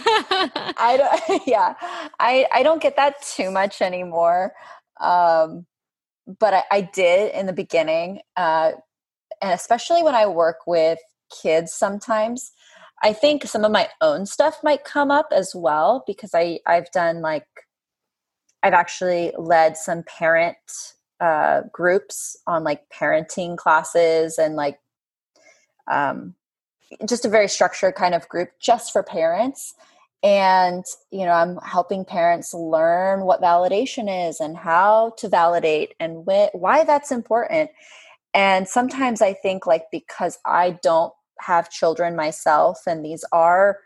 i 0.78 0.96
don't 0.98 1.42
yeah 1.48 1.74
i 2.20 2.46
i 2.54 2.64
don't 2.64 2.82
get 2.82 2.96
that 2.96 3.22
too 3.22 3.52
much 3.52 3.82
anymore. 3.82 4.54
Um, 5.00 5.66
but 6.40 6.54
I, 6.54 6.64
I, 6.72 6.82
did 6.82 7.34
in 7.36 7.46
the 7.46 7.54
beginning 7.54 8.20
uh, 8.36 8.72
and 9.42 9.52
especially 9.52 10.02
when 10.02 10.16
i 10.16 10.26
work 10.26 10.58
with 10.66 11.00
kids 11.42 11.72
sometimes 11.72 12.52
i 13.04 13.14
think 13.14 13.44
some 13.44 13.64
of 13.64 13.72
my 13.72 13.88
own 14.02 14.26
stuff 14.26 14.58
might 14.64 14.84
come 14.84 15.12
up 15.12 15.28
as 15.32 15.52
well 15.54 16.04
because 16.08 16.32
i 16.34 16.60
i've 16.66 16.90
done 16.92 17.22
like 17.22 17.46
i've 18.64 18.74
actually 18.74 19.32
led 19.38 19.78
some 19.78 20.04
parent 20.04 20.58
uh, 21.20 21.62
groups 21.72 22.38
on 22.46 22.64
like 22.64 22.82
parenting 22.90 23.58
classes 23.58 24.38
and 24.38 24.56
like 24.56 24.80
um, 25.90 26.36
just 27.08 27.26
a 27.26 27.30
very 27.30 27.48
structured 27.48 27.96
kind 27.96 28.16
of 28.16 28.28
group 28.30 28.50
just 28.60 28.92
for 28.92 29.04
parents. 29.04 29.74
And 30.24 30.84
you 31.12 31.26
know 31.26 31.32
i'm 31.32 31.58
helping 31.58 32.04
parents 32.04 32.52
learn 32.54 33.22
what 33.22 33.42
validation 33.42 34.30
is 34.30 34.40
and 34.40 34.58
how 34.58 35.14
to 35.20 35.30
validate 35.30 35.94
and 36.00 36.26
wh- 36.28 36.54
why 36.54 36.84
that's 36.84 37.12
important. 37.12 37.70
And 38.34 38.68
sometimes 38.68 39.22
i 39.22 39.34
think 39.34 39.68
like 39.68 39.86
because 39.92 40.40
i 40.46 40.72
don't 40.82 41.14
have 41.40 41.70
children 41.70 42.16
myself 42.16 42.82
and 42.88 43.06
these 43.06 43.24
are 43.32 43.78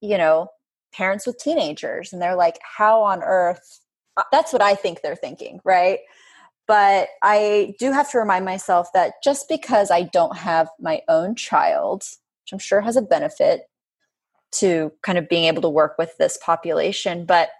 you 0.00 0.16
know 0.16 0.46
parents 0.92 1.26
with 1.26 1.38
teenagers 1.38 2.12
and 2.12 2.22
they're 2.22 2.36
like 2.36 2.58
how 2.62 3.02
on 3.02 3.22
earth? 3.24 3.80
Uh, 4.16 4.22
that's 4.30 4.52
what 4.52 4.62
i 4.62 4.74
think 4.76 5.02
they're 5.02 5.16
thinking 5.16 5.60
right? 5.64 5.98
But 6.68 7.08
i 7.22 7.74
do 7.80 7.90
have 7.90 8.10
to 8.12 8.18
remind 8.18 8.44
myself 8.44 8.88
that 8.94 9.14
just 9.24 9.48
because 9.48 9.90
i 9.90 10.02
don't 10.02 10.36
have 10.36 10.68
my 10.78 11.02
own 11.08 11.34
child 11.34 12.04
which 12.50 12.56
I'm 12.56 12.64
sure 12.64 12.80
has 12.80 12.96
a 12.96 13.02
benefit 13.02 13.62
to 14.52 14.92
kind 15.02 15.18
of 15.18 15.28
being 15.28 15.44
able 15.44 15.62
to 15.62 15.68
work 15.68 15.96
with 15.98 16.16
this 16.18 16.36
population. 16.38 17.24
But 17.24 17.50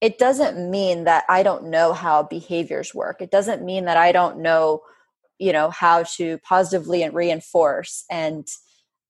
it 0.00 0.18
doesn't 0.18 0.70
mean 0.70 1.04
that 1.04 1.24
I 1.28 1.42
don't 1.42 1.70
know 1.70 1.94
how 1.94 2.24
behaviors 2.24 2.94
work. 2.94 3.22
It 3.22 3.30
doesn't 3.30 3.64
mean 3.64 3.86
that 3.86 3.96
I 3.96 4.12
don't 4.12 4.40
know, 4.40 4.82
you 5.38 5.52
know, 5.52 5.70
how 5.70 6.02
to 6.16 6.38
positively 6.38 7.08
reinforce 7.08 8.04
and 8.10 8.46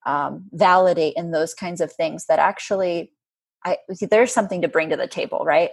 um, 0.07 0.44
validate 0.53 1.14
and 1.16 1.35
those 1.35 1.55
kinds 1.55 1.81
of 1.81 1.92
things 1.92 2.27
that 2.27 2.38
actually 2.38 3.11
I, 3.64 3.79
there's 4.11 4.33
something 4.33 4.61
to 4.62 4.68
bring 4.68 4.90
to 4.90 4.97
the 4.97 5.09
table, 5.09 5.40
right? 5.42 5.70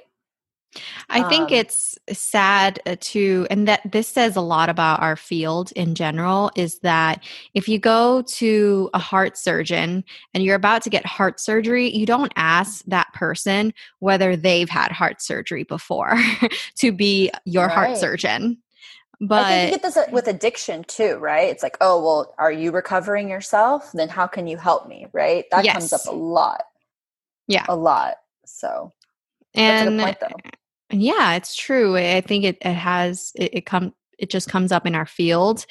I 1.09 1.27
think 1.27 1.51
um, 1.51 1.53
it's 1.57 1.97
sad 2.11 2.79
uh, 2.85 2.95
to, 2.99 3.45
and 3.49 3.67
that 3.67 3.81
this 3.91 4.07
says 4.07 4.35
a 4.35 4.41
lot 4.41 4.69
about 4.69 5.01
our 5.01 5.15
field 5.15 5.71
in 5.73 5.95
general 5.95 6.51
is 6.55 6.79
that 6.79 7.23
if 7.53 7.67
you 7.67 7.77
go 7.77 8.21
to 8.21 8.89
a 8.93 8.99
heart 8.99 9.37
surgeon 9.37 10.05
and 10.33 10.43
you're 10.43 10.55
about 10.55 10.81
to 10.83 10.89
get 10.89 11.05
heart 11.05 11.39
surgery, 11.39 11.93
you 11.93 12.05
don't 12.05 12.31
ask 12.37 12.85
that 12.85 13.11
person 13.13 13.73
whether 13.99 14.35
they've 14.35 14.69
had 14.69 14.91
heart 14.91 15.21
surgery 15.21 15.63
before 15.63 16.17
to 16.77 16.91
be 16.91 17.29
your 17.45 17.67
right. 17.67 17.73
heart 17.73 17.97
surgeon. 17.97 18.57
but 19.19 19.45
I 19.45 19.49
think 19.49 19.65
you 19.65 19.77
get 19.77 19.83
this 19.83 19.97
uh, 19.97 20.05
with 20.11 20.27
addiction 20.27 20.85
too, 20.85 21.17
right? 21.17 21.49
It's 21.49 21.63
like, 21.63 21.77
oh, 21.81 22.01
well, 22.01 22.33
are 22.37 22.51
you 22.51 22.71
recovering 22.71 23.29
yourself? 23.29 23.91
Then 23.91 24.07
how 24.07 24.25
can 24.25 24.47
you 24.47 24.55
help 24.55 24.87
me, 24.87 25.07
right? 25.11 25.45
That 25.51 25.65
yes. 25.65 25.73
comes 25.73 25.93
up 25.93 26.05
a 26.07 26.15
lot. 26.15 26.63
Yeah, 27.47 27.65
a 27.67 27.75
lot. 27.75 28.15
So, 28.45 28.93
and 29.53 29.99
point, 29.99 30.17
yeah, 30.93 31.35
it's 31.35 31.55
true. 31.55 31.97
I 31.97 32.21
think 32.21 32.43
it 32.45 32.57
it 32.61 32.73
has 32.73 33.31
it, 33.35 33.55
it 33.55 33.65
come 33.65 33.93
it 34.17 34.29
just 34.29 34.49
comes 34.49 34.71
up 34.71 34.85
in 34.85 34.95
our 34.95 35.05
field 35.05 35.65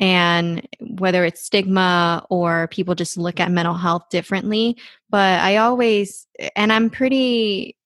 and 0.00 0.66
whether 0.80 1.24
it's 1.24 1.42
stigma 1.42 2.24
or 2.30 2.68
people 2.68 2.94
just 2.94 3.16
look 3.16 3.40
at 3.40 3.50
mental 3.50 3.74
health 3.74 4.04
differently 4.10 4.76
but 5.10 5.40
i 5.40 5.56
always 5.56 6.26
and 6.54 6.72
i'm 6.72 6.88
pretty 6.88 7.76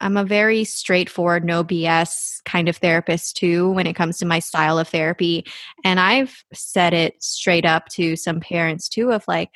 i'm 0.00 0.16
a 0.16 0.24
very 0.24 0.64
straightforward 0.64 1.44
no 1.44 1.62
bs 1.62 2.42
kind 2.44 2.68
of 2.68 2.76
therapist 2.78 3.36
too 3.36 3.70
when 3.70 3.86
it 3.86 3.94
comes 3.94 4.18
to 4.18 4.26
my 4.26 4.38
style 4.38 4.78
of 4.78 4.88
therapy 4.88 5.44
and 5.84 6.00
i've 6.00 6.44
said 6.52 6.92
it 6.92 7.22
straight 7.22 7.66
up 7.66 7.88
to 7.88 8.16
some 8.16 8.40
parents 8.40 8.88
too 8.88 9.12
of 9.12 9.24
like 9.28 9.50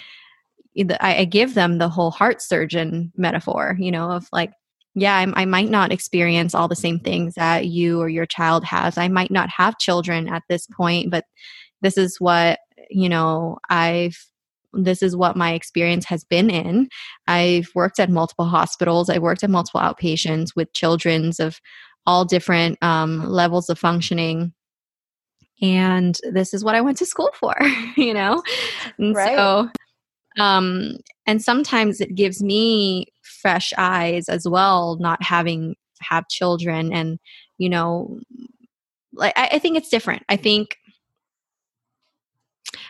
i 1.01 1.25
give 1.25 1.55
them 1.55 1.79
the 1.79 1.89
whole 1.89 2.11
heart 2.11 2.41
surgeon 2.41 3.13
metaphor 3.17 3.77
you 3.79 3.91
know 3.91 4.11
of 4.11 4.29
like 4.33 4.53
yeah, 4.95 5.17
I, 5.17 5.43
I, 5.43 5.45
might 5.45 5.71
not 5.71 5.93
experience 5.93 6.55
all 6.55 6.69
the 6.69 6.77
same 6.77 7.01
things 7.01 7.35
that 7.35 7.67
you 7.67 8.01
or 8.01 8.09
your 8.09 8.27
child 8.27 8.65
has. 8.65 8.97
I 8.97 9.09
might 9.09 9.31
not 9.31 9.49
have 9.51 9.79
children 9.79 10.29
at 10.29 10.45
this 10.49 10.67
point, 10.69 11.11
but 11.11 11.25
this 11.85 11.99
is 11.99 12.17
what 12.19 12.59
you 12.91 13.09
know 13.09 13.59
i've 13.71 14.17
this 14.73 15.03
is 15.03 15.15
what 15.15 15.37
my 15.37 15.53
experience 15.53 16.05
has 16.07 16.25
been 16.25 16.51
in 16.51 16.89
i've 17.29 17.69
worked 17.75 18.01
at 18.01 18.11
multiple 18.11 18.47
hospitals 18.47 19.09
i 19.09 19.19
worked 19.19 19.45
at 19.45 19.51
multiple 19.51 19.81
outpatients 19.81 20.57
with 20.57 20.73
children's 20.73 21.39
of 21.39 21.61
all 22.07 22.25
different 22.25 22.77
um, 22.83 23.25
levels 23.31 23.71
of 23.71 23.79
functioning 23.79 24.53
and 25.63 26.19
this 26.33 26.53
is 26.53 26.65
what 26.65 26.75
i 26.75 26.81
went 26.81 26.99
to 26.99 27.07
school 27.07 27.31
for 27.35 27.55
you 27.97 28.13
know 28.13 28.43
and 28.99 29.15
right. 29.15 29.37
so 29.37 29.69
um 30.39 30.97
and 31.27 31.41
sometimes 31.43 32.01
it 32.01 32.15
gives 32.15 32.43
me 32.43 33.07
fresh 33.45 33.75
eyes 33.77 34.27
as 34.31 34.49
well 34.49 34.97
not 35.01 35.23
having 35.23 35.75
have 36.01 36.27
children 36.29 36.91
and 36.95 37.19
you 37.59 37.69
know 37.69 38.19
like 39.13 39.35
I, 39.37 39.51
I 39.53 39.59
think 39.59 39.77
it's 39.77 39.91
different 39.91 40.23
i 40.31 40.37
think 40.37 40.79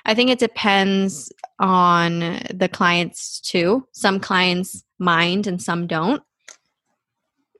I 0.05 0.15
think 0.15 0.31
it 0.31 0.39
depends 0.39 1.33
on 1.59 2.41
the 2.53 2.69
clients 2.71 3.41
too. 3.41 3.87
Some 3.93 4.21
clients 4.21 4.85
mind 4.99 5.47
and 5.47 5.61
some 5.63 5.87
don't. 5.87 6.23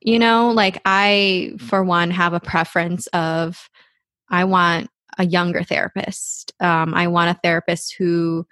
You 0.01 0.19
know, 0.19 0.51
like 0.51 0.81
I, 0.85 1.53
for 1.59 1.83
one, 1.83 2.11
have 2.11 2.35
a 2.35 2.41
preference 2.41 3.07
of 3.09 3.71
I 4.29 4.45
want 4.45 4.91
a 5.17 5.25
younger 5.25 5.63
therapist. 5.63 6.53
Um, 6.61 6.93
I 6.93 7.07
want 7.07 7.31
a 7.31 7.41
therapist 7.43 7.95
who 7.97 8.47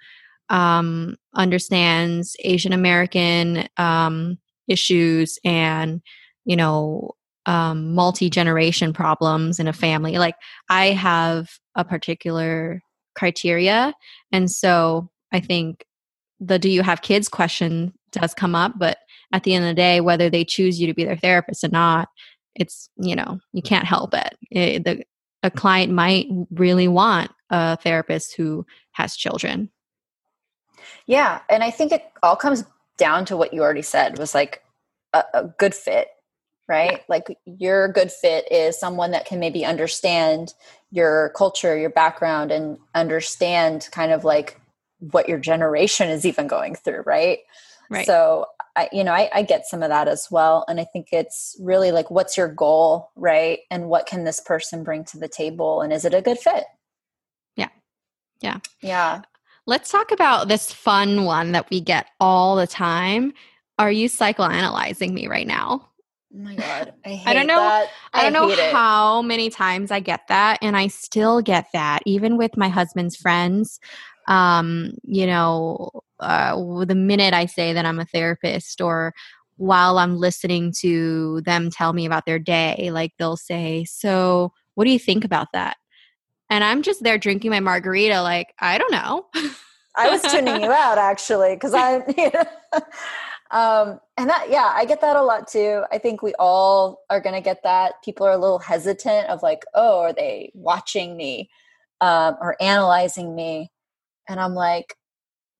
um, 0.49 1.15
understands 1.35 2.35
Asian 2.43 2.73
American 2.73 3.67
um, 3.77 4.37
issues 4.67 5.39
and, 5.43 6.01
you 6.45 6.55
know, 6.55 7.11
um, 7.45 7.93
multi 7.93 8.29
generation 8.29 8.93
problems 8.93 9.59
in 9.59 9.67
a 9.67 9.73
family. 9.73 10.17
Like 10.17 10.35
I 10.69 10.87
have 10.87 11.49
a 11.75 11.83
particular 11.83 12.81
criteria. 13.15 13.93
And 14.31 14.49
so 14.49 15.09
I 15.31 15.39
think 15.39 15.85
the 16.39 16.59
do 16.59 16.69
you 16.69 16.83
have 16.83 17.01
kids 17.01 17.27
question 17.29 17.93
does 18.11 18.33
come 18.33 18.55
up, 18.55 18.73
but 18.77 18.97
at 19.31 19.43
the 19.43 19.53
end 19.53 19.65
of 19.65 19.69
the 19.69 19.75
day, 19.75 19.99
whether 19.99 20.29
they 20.29 20.45
choose 20.45 20.79
you 20.79 20.87
to 20.87 20.93
be 20.93 21.03
their 21.03 21.17
therapist 21.17 21.63
or 21.63 21.69
not, 21.69 22.07
it's, 22.55 22.89
you 22.97 23.15
know, 23.15 23.39
you 23.51 23.61
can't 23.61 23.85
help 23.85 24.13
it. 24.13 24.37
it 24.51 24.85
the, 24.85 25.03
a 25.41 25.51
client 25.51 25.91
might 25.91 26.27
really 26.51 26.87
want 26.87 27.31
a 27.49 27.75
therapist 27.77 28.35
who 28.35 28.65
has 28.91 29.15
children. 29.15 29.69
Yeah. 31.05 31.41
And 31.49 31.63
I 31.63 31.71
think 31.71 31.91
it 31.91 32.03
all 32.21 32.35
comes 32.35 32.63
down 32.97 33.25
to 33.25 33.37
what 33.37 33.53
you 33.53 33.61
already 33.61 33.81
said 33.81 34.17
was 34.17 34.35
like 34.35 34.63
a, 35.13 35.23
a 35.33 35.43
good 35.57 35.73
fit 35.73 36.09
right? 36.67 37.01
Like 37.09 37.37
your 37.45 37.87
good 37.89 38.11
fit 38.11 38.49
is 38.51 38.79
someone 38.79 39.11
that 39.11 39.25
can 39.25 39.39
maybe 39.39 39.65
understand 39.65 40.53
your 40.91 41.31
culture, 41.35 41.77
your 41.77 41.89
background, 41.89 42.51
and 42.51 42.77
understand 42.95 43.89
kind 43.91 44.11
of 44.11 44.23
like 44.23 44.59
what 44.99 45.27
your 45.27 45.39
generation 45.39 46.09
is 46.09 46.25
even 46.25 46.47
going 46.47 46.75
through, 46.75 47.01
right? 47.05 47.39
Right. 47.89 48.05
So 48.05 48.45
I, 48.75 48.89
you 48.91 49.03
know, 49.03 49.11
I, 49.11 49.29
I 49.33 49.41
get 49.43 49.67
some 49.67 49.83
of 49.83 49.89
that 49.89 50.07
as 50.07 50.29
well. 50.31 50.65
And 50.67 50.79
I 50.79 50.85
think 50.85 51.09
it's 51.11 51.57
really 51.59 51.91
like, 51.91 52.09
what's 52.09 52.37
your 52.37 52.47
goal, 52.47 53.11
right? 53.15 53.59
And 53.69 53.89
what 53.89 54.07
can 54.07 54.23
this 54.23 54.39
person 54.39 54.83
bring 54.83 55.03
to 55.05 55.19
the 55.19 55.27
table? 55.27 55.81
And 55.81 55.91
is 55.91 56.05
it 56.05 56.13
a 56.13 56.21
good 56.21 56.39
fit? 56.39 56.63
Yeah. 57.55 57.69
Yeah. 58.41 58.59
Yeah. 58.81 59.21
Let's 59.65 59.89
talk 59.89 60.11
about 60.11 60.49
this 60.49 60.73
fun 60.73 61.23
one 61.23 61.53
that 61.53 61.69
we 61.69 61.79
get 61.79 62.07
all 62.19 62.55
the 62.55 62.67
time. 62.67 63.33
Are 63.79 63.91
you 63.91 64.09
psychoanalyzing 64.09 65.11
me 65.13 65.27
right 65.27 65.47
now? 65.47 65.89
Oh 66.35 66.39
my 66.39 66.55
god, 66.55 66.93
I, 67.05 67.21
I 67.27 67.33
don't 67.33 67.47
know. 67.47 67.59
That. 67.59 67.89
I, 68.13 68.27
I 68.27 68.29
don't 68.29 68.33
know 68.33 68.71
how 68.71 69.21
many 69.21 69.49
times 69.49 69.89
I 69.91 69.99
get 69.99 70.21
that, 70.27 70.59
and 70.61 70.75
I 70.75 70.87
still 70.87 71.41
get 71.41 71.67
that, 71.73 71.99
even 72.05 72.37
with 72.37 72.57
my 72.57 72.69
husband's 72.69 73.15
friends. 73.15 73.79
Um, 74.27 74.93
you 75.03 75.27
know, 75.27 75.91
uh, 76.19 76.55
the 76.85 76.95
minute 76.95 77.33
I 77.33 77.45
say 77.45 77.71
that 77.73 77.85
I'm 77.85 77.99
a 77.99 78.05
therapist, 78.05 78.81
or 78.81 79.13
while 79.57 79.97
I'm 79.97 80.17
listening 80.17 80.73
to 80.79 81.41
them 81.45 81.69
tell 81.69 81.93
me 81.93 82.05
about 82.05 82.25
their 82.25 82.39
day, 82.39 82.89
like 82.91 83.13
they'll 83.17 83.37
say, 83.37 83.85
"So, 83.85 84.51
what 84.75 84.85
do 84.85 84.91
you 84.91 84.99
think 84.99 85.23
about 85.23 85.47
that?" 85.53 85.77
And 86.49 86.63
I'm 86.63 86.81
just 86.81 87.03
there 87.03 87.17
drinking 87.17 87.51
my 87.51 87.59
margarita, 87.59 88.21
like 88.21 88.53
I 88.59 88.77
don't 88.77 88.91
know. 88.91 89.25
I 89.95 90.09
was 90.09 90.21
tuning 90.21 90.61
you 90.61 90.71
out 90.71 90.97
actually 90.97 91.55
because 91.55 91.73
I. 91.73 92.03
You 92.17 92.31
know, 92.33 92.81
um, 93.53 93.99
and 94.17 94.31
that, 94.31 94.49
yeah, 94.49 94.73
I 94.75 94.85
get 94.85 95.01
that 95.01 95.15
a 95.15 95.21
lot 95.21 95.47
too. 95.47 95.83
I 95.91 95.99
think 95.99 96.23
we 96.23 96.33
all 96.39 97.03
are 97.11 97.21
going 97.21 97.35
to 97.35 97.41
get 97.41 97.61
that. 97.63 98.01
People 98.03 98.25
are 98.25 98.31
a 98.31 98.37
little 98.37 98.57
hesitant 98.57 99.29
of 99.29 99.43
like, 99.43 99.63
oh, 99.75 99.99
are 99.99 100.11
they 100.11 100.51
watching 100.55 101.15
me 101.15 101.51
um, 102.01 102.35
or 102.41 102.57
analyzing 102.59 103.35
me? 103.35 103.71
And 104.27 104.39
I'm 104.39 104.55
like, 104.55 104.95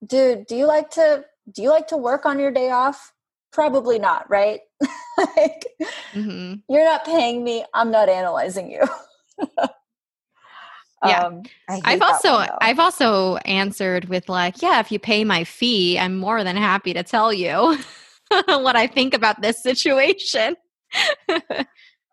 dude, 0.04 0.46
do 0.46 0.56
you 0.56 0.66
like 0.66 0.90
to 0.90 1.24
do 1.52 1.62
you 1.62 1.70
like 1.70 1.88
to 1.88 1.96
work 1.96 2.26
on 2.26 2.40
your 2.40 2.50
day 2.50 2.70
off? 2.70 3.12
Probably 3.52 3.98
not, 4.00 4.28
right? 4.28 4.60
like, 5.36 5.66
mm-hmm. 6.12 6.54
you're 6.68 6.84
not 6.84 7.04
paying 7.04 7.44
me. 7.44 7.64
I'm 7.74 7.92
not 7.92 8.08
analyzing 8.08 8.70
you. 8.70 8.82
Yeah. 11.08 11.24
Um, 11.24 11.42
i've 11.68 12.02
also 12.02 12.34
one, 12.34 12.48
i've 12.60 12.78
also 12.78 13.36
answered 13.38 14.06
with 14.06 14.28
like 14.28 14.62
yeah 14.62 14.80
if 14.80 14.90
you 14.90 14.98
pay 14.98 15.24
my 15.24 15.44
fee 15.44 15.98
i'm 15.98 16.16
more 16.16 16.44
than 16.44 16.56
happy 16.56 16.92
to 16.94 17.02
tell 17.02 17.32
you 17.32 17.76
what 18.46 18.76
i 18.76 18.86
think 18.86 19.14
about 19.14 19.40
this 19.42 19.62
situation. 19.62 20.56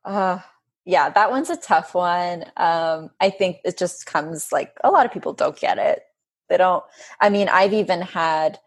Uh 0.03 0.39
yeah 0.83 1.11
that 1.11 1.29
one's 1.29 1.51
a 1.51 1.57
tough 1.57 1.93
one. 1.93 2.43
Um 2.57 3.11
i 3.19 3.29
think 3.29 3.57
it 3.63 3.77
just 3.77 4.07
comes 4.07 4.51
like 4.51 4.73
a 4.83 4.89
lot 4.89 5.05
of 5.05 5.11
people 5.11 5.33
don't 5.33 5.59
get 5.59 5.77
it. 5.77 6.01
They 6.49 6.57
don't 6.57 6.83
i 7.19 7.29
mean 7.29 7.47
i've 7.49 7.73
even 7.73 8.01
had 8.01 8.57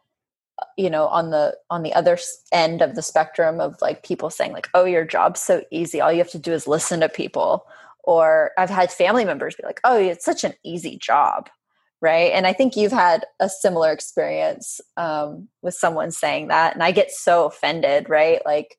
you 0.77 0.89
know 0.89 1.09
on 1.09 1.31
the 1.31 1.57
on 1.71 1.83
the 1.83 1.93
other 1.93 2.17
end 2.53 2.83
of 2.83 2.95
the 2.95 3.03
spectrum 3.03 3.61
of 3.61 3.77
like 3.83 4.05
people 4.05 4.31
saying 4.31 4.53
like 4.53 4.69
oh 4.75 4.85
your 4.85 5.05
job's 5.05 5.41
so 5.41 5.65
easy. 5.73 6.01
All 6.01 6.13
you 6.13 6.19
have 6.19 6.31
to 6.31 6.39
do 6.39 6.53
is 6.53 6.69
listen 6.69 7.01
to 7.01 7.09
people 7.09 7.67
or 8.07 8.53
I've 8.59 8.71
had 8.71 8.93
family 8.93 9.25
members 9.25 9.57
be 9.57 9.64
like, 9.64 9.81
"Oh, 9.85 9.99
it's 9.99 10.25
such 10.25 10.45
an 10.45 10.55
easy 10.64 10.99
job." 10.99 11.49
Right. 12.01 12.33
And 12.33 12.47
I 12.47 12.53
think 12.53 12.77
you've 12.77 12.93
had 12.93 13.25
a 13.40 13.49
similar 13.49 13.90
experience 13.90 14.79
um, 14.99 15.49
with 15.62 15.75
someone 15.75 16.11
saying 16.11 16.49
that. 16.49 16.75
And 16.75 16.83
I 16.83 16.90
get 16.93 17.11
so 17.11 17.47
offended, 17.47 18.11
right? 18.11 18.43
Like, 18.45 18.77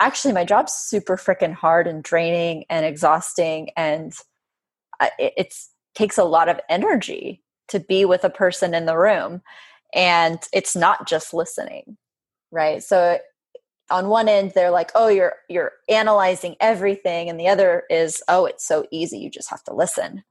actually, 0.00 0.32
my 0.32 0.44
job's 0.44 0.72
super 0.72 1.18
freaking 1.18 1.52
hard 1.52 1.86
and 1.86 2.02
draining 2.02 2.64
and 2.70 2.86
exhausting. 2.86 3.68
And 3.76 4.14
it 5.18 5.52
takes 5.94 6.16
a 6.16 6.24
lot 6.24 6.48
of 6.48 6.60
energy 6.70 7.42
to 7.68 7.80
be 7.80 8.04
with 8.04 8.24
a 8.24 8.30
person 8.30 8.72
in 8.72 8.86
the 8.86 8.96
room. 8.96 9.42
And 9.94 10.38
it's 10.52 10.74
not 10.76 11.06
just 11.06 11.34
listening, 11.34 11.98
right? 12.50 12.82
So 12.82 13.18
on 13.90 14.08
one 14.08 14.28
end 14.28 14.52
they're 14.54 14.70
like 14.70 14.90
oh 14.94 15.08
you're 15.08 15.34
you're 15.48 15.72
analyzing 15.88 16.56
everything 16.60 17.28
and 17.28 17.38
the 17.38 17.48
other 17.48 17.84
is 17.90 18.22
oh 18.28 18.46
it's 18.46 18.66
so 18.66 18.86
easy 18.90 19.18
you 19.18 19.30
just 19.30 19.50
have 19.50 19.62
to 19.64 19.74
listen. 19.74 20.22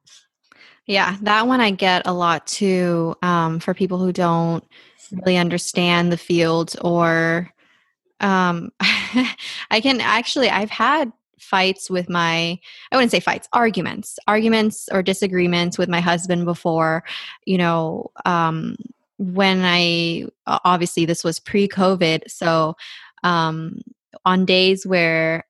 Yeah 0.85 1.17
that 1.21 1.47
one 1.47 1.59
i 1.59 1.71
get 1.71 2.07
a 2.07 2.13
lot 2.13 2.47
too 2.47 3.15
um, 3.21 3.59
for 3.59 3.73
people 3.73 3.97
who 3.97 4.13
don't 4.13 4.63
really 5.11 5.37
understand 5.37 6.11
the 6.11 6.17
field 6.17 6.75
or 6.81 7.51
um, 8.19 8.71
i 8.79 9.81
can 9.81 10.01
actually 10.01 10.49
i've 10.49 10.69
had 10.69 11.11
fights 11.39 11.89
with 11.89 12.09
my 12.09 12.59
i 12.91 12.95
wouldn't 12.95 13.11
say 13.11 13.19
fights 13.19 13.47
arguments 13.53 14.17
arguments 14.27 14.89
or 14.91 15.03
disagreements 15.03 15.77
with 15.77 15.89
my 15.89 15.99
husband 15.99 16.45
before 16.45 17.03
you 17.45 17.57
know 17.57 18.09
um, 18.25 18.75
when 19.17 19.61
i 19.63 20.25
obviously 20.45 21.05
this 21.05 21.23
was 21.23 21.39
pre-covid 21.39 22.21
so 22.27 22.75
um, 23.23 23.81
on 24.25 24.45
days 24.45 24.85
where 24.85 25.45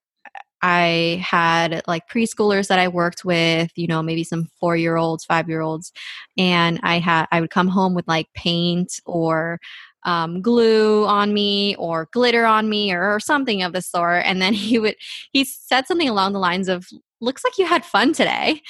I 0.62 1.24
had 1.24 1.84
like 1.88 2.10
preschoolers 2.10 2.68
that 2.68 2.80
I 2.80 2.88
worked 2.88 3.24
with, 3.24 3.72
you 3.76 3.88
know, 3.88 4.02
maybe 4.02 4.24
some 4.24 4.50
four 4.60 4.76
year 4.76 4.98
olds, 4.98 5.26
five 5.26 5.48
year 5.48 5.62
olds. 5.62 5.92
And 6.38 6.80
I 6.84 7.00
had, 7.00 7.28
I 7.32 7.42
would 7.42 7.52
come 7.52 7.68
home 7.68 7.94
with 7.94 8.08
like 8.08 8.28
paint 8.34 9.00
or 9.06 9.60
um, 10.04 10.42
glue 10.42 11.06
on 11.06 11.34
me 11.34 11.76
or 11.76 12.08
glitter 12.12 12.46
on 12.46 12.70
me 12.70 12.92
or, 12.92 13.14
or 13.14 13.20
something 13.20 13.62
of 13.62 13.74
the 13.74 13.82
sort. 13.82 14.24
And 14.26 14.42
then 14.42 14.54
he 14.54 14.80
would, 14.80 14.96
he 15.32 15.44
said 15.44 15.86
something 15.86 16.10
along 16.10 16.34
the 16.34 16.40
lines 16.40 16.70
of, 16.70 16.88
looks 17.20 17.44
like 17.44 17.58
you 17.58 17.66
had 17.66 17.86
fun 17.86 18.14
today. 18.14 18.62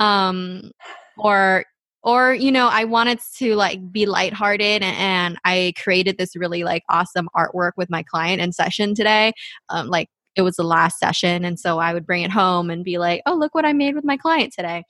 Um, 0.00 0.70
or 1.18 1.64
or 2.06 2.32
you 2.32 2.50
know 2.50 2.68
i 2.68 2.84
wanted 2.84 3.18
to 3.36 3.54
like 3.56 3.92
be 3.92 4.06
lighthearted 4.06 4.82
and 4.82 5.38
i 5.44 5.74
created 5.82 6.16
this 6.16 6.34
really 6.36 6.64
like 6.64 6.84
awesome 6.88 7.28
artwork 7.36 7.72
with 7.76 7.90
my 7.90 8.02
client 8.02 8.40
in 8.40 8.52
session 8.52 8.94
today. 8.94 9.32
Um, 9.68 9.88
like 9.88 10.08
it 10.36 10.42
was 10.42 10.56
the 10.56 10.62
last 10.62 10.98
session 10.98 11.44
and 11.44 11.58
so 11.58 11.78
i 11.78 11.92
would 11.92 12.06
bring 12.06 12.22
it 12.22 12.30
home 12.30 12.70
and 12.70 12.84
be 12.84 12.96
like 12.96 13.20
oh 13.26 13.34
look 13.34 13.54
what 13.54 13.66
i 13.66 13.72
made 13.74 13.94
with 13.94 14.04
my 14.04 14.16
client 14.16 14.54
today. 14.56 14.84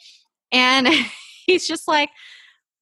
And 0.53 0.87
he's 1.47 1.67
just 1.67 1.89
like 1.89 2.11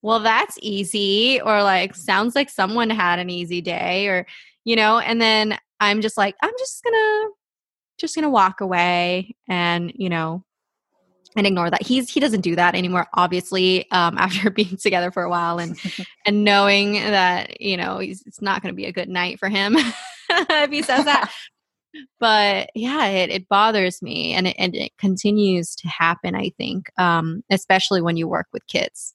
well 0.01 0.19
that's 0.19 0.57
easy 0.61 1.41
or 1.41 1.63
like 1.63 1.95
sounds 1.95 2.35
like 2.35 2.49
someone 2.49 2.89
had 2.89 3.17
an 3.17 3.29
easy 3.29 3.61
day 3.61 4.07
or 4.07 4.27
you 4.65 4.75
know 4.75 4.99
and 4.99 5.21
then 5.21 5.57
i'm 5.79 6.01
just 6.01 6.17
like 6.17 6.35
i'm 6.43 6.53
just 6.59 6.83
gonna 6.83 7.29
just 7.97 8.13
gonna 8.13 8.29
walk 8.29 8.61
away 8.61 9.35
and 9.47 9.91
you 9.95 10.09
know 10.09 10.43
and 11.35 11.47
ignore 11.47 11.69
that. 11.69 11.83
He's 11.83 12.09
he 12.09 12.19
doesn't 12.19 12.41
do 12.41 12.55
that 12.55 12.75
anymore 12.75 13.07
obviously 13.13 13.89
um, 13.91 14.17
after 14.19 14.49
being 14.49 14.77
together 14.77 15.11
for 15.11 15.23
a 15.23 15.29
while 15.29 15.59
and 15.59 15.77
and 16.25 16.43
knowing 16.43 16.93
that 16.93 17.61
you 17.61 17.77
know 17.77 17.97
it's 17.97 18.41
not 18.41 18.61
going 18.61 18.73
to 18.73 18.75
be 18.75 18.85
a 18.85 18.93
good 18.93 19.09
night 19.09 19.39
for 19.39 19.49
him 19.49 19.75
if 20.29 20.69
he 20.69 20.81
says 20.81 21.05
that. 21.05 21.31
But 22.19 22.69
yeah 22.75 23.05
it, 23.07 23.29
it 23.29 23.47
bothers 23.47 24.01
me 24.01 24.33
and 24.33 24.47
it, 24.47 24.55
and 24.59 24.75
it 24.75 24.91
continues 24.97 25.75
to 25.75 25.87
happen 25.87 26.35
i 26.35 26.49
think 26.57 26.87
um, 26.99 27.41
especially 27.49 28.01
when 28.01 28.17
you 28.17 28.27
work 28.27 28.47
with 28.51 28.67
kids. 28.67 29.13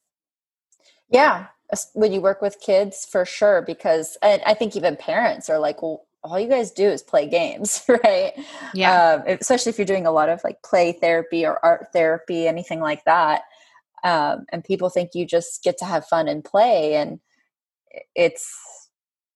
Yeah 1.10 1.46
when 1.94 2.12
you 2.12 2.20
work 2.20 2.42
with 2.42 2.60
kids 2.60 3.06
for 3.10 3.24
sure 3.24 3.62
because 3.62 4.16
i 4.22 4.54
think 4.54 4.74
even 4.74 4.96
parents 4.96 5.48
are 5.48 5.58
like 5.58 5.82
well 5.82 6.06
all 6.22 6.38
you 6.38 6.48
guys 6.48 6.70
do 6.70 6.88
is 6.88 7.02
play 7.02 7.26
games, 7.28 7.82
right? 7.88 8.32
Yeah. 8.74 9.22
Um, 9.26 9.36
especially 9.40 9.70
if 9.70 9.78
you're 9.78 9.86
doing 9.86 10.06
a 10.06 10.12
lot 10.12 10.28
of 10.28 10.40
like 10.44 10.62
play 10.62 10.92
therapy 10.92 11.46
or 11.46 11.64
art 11.64 11.88
therapy, 11.92 12.46
anything 12.46 12.80
like 12.80 13.04
that. 13.04 13.42
Um, 14.02 14.46
and 14.50 14.64
people 14.64 14.90
think 14.90 15.10
you 15.14 15.26
just 15.26 15.62
get 15.62 15.78
to 15.78 15.84
have 15.84 16.06
fun 16.06 16.26
and 16.28 16.42
play, 16.42 16.94
and 16.94 17.20
it's 18.14 18.50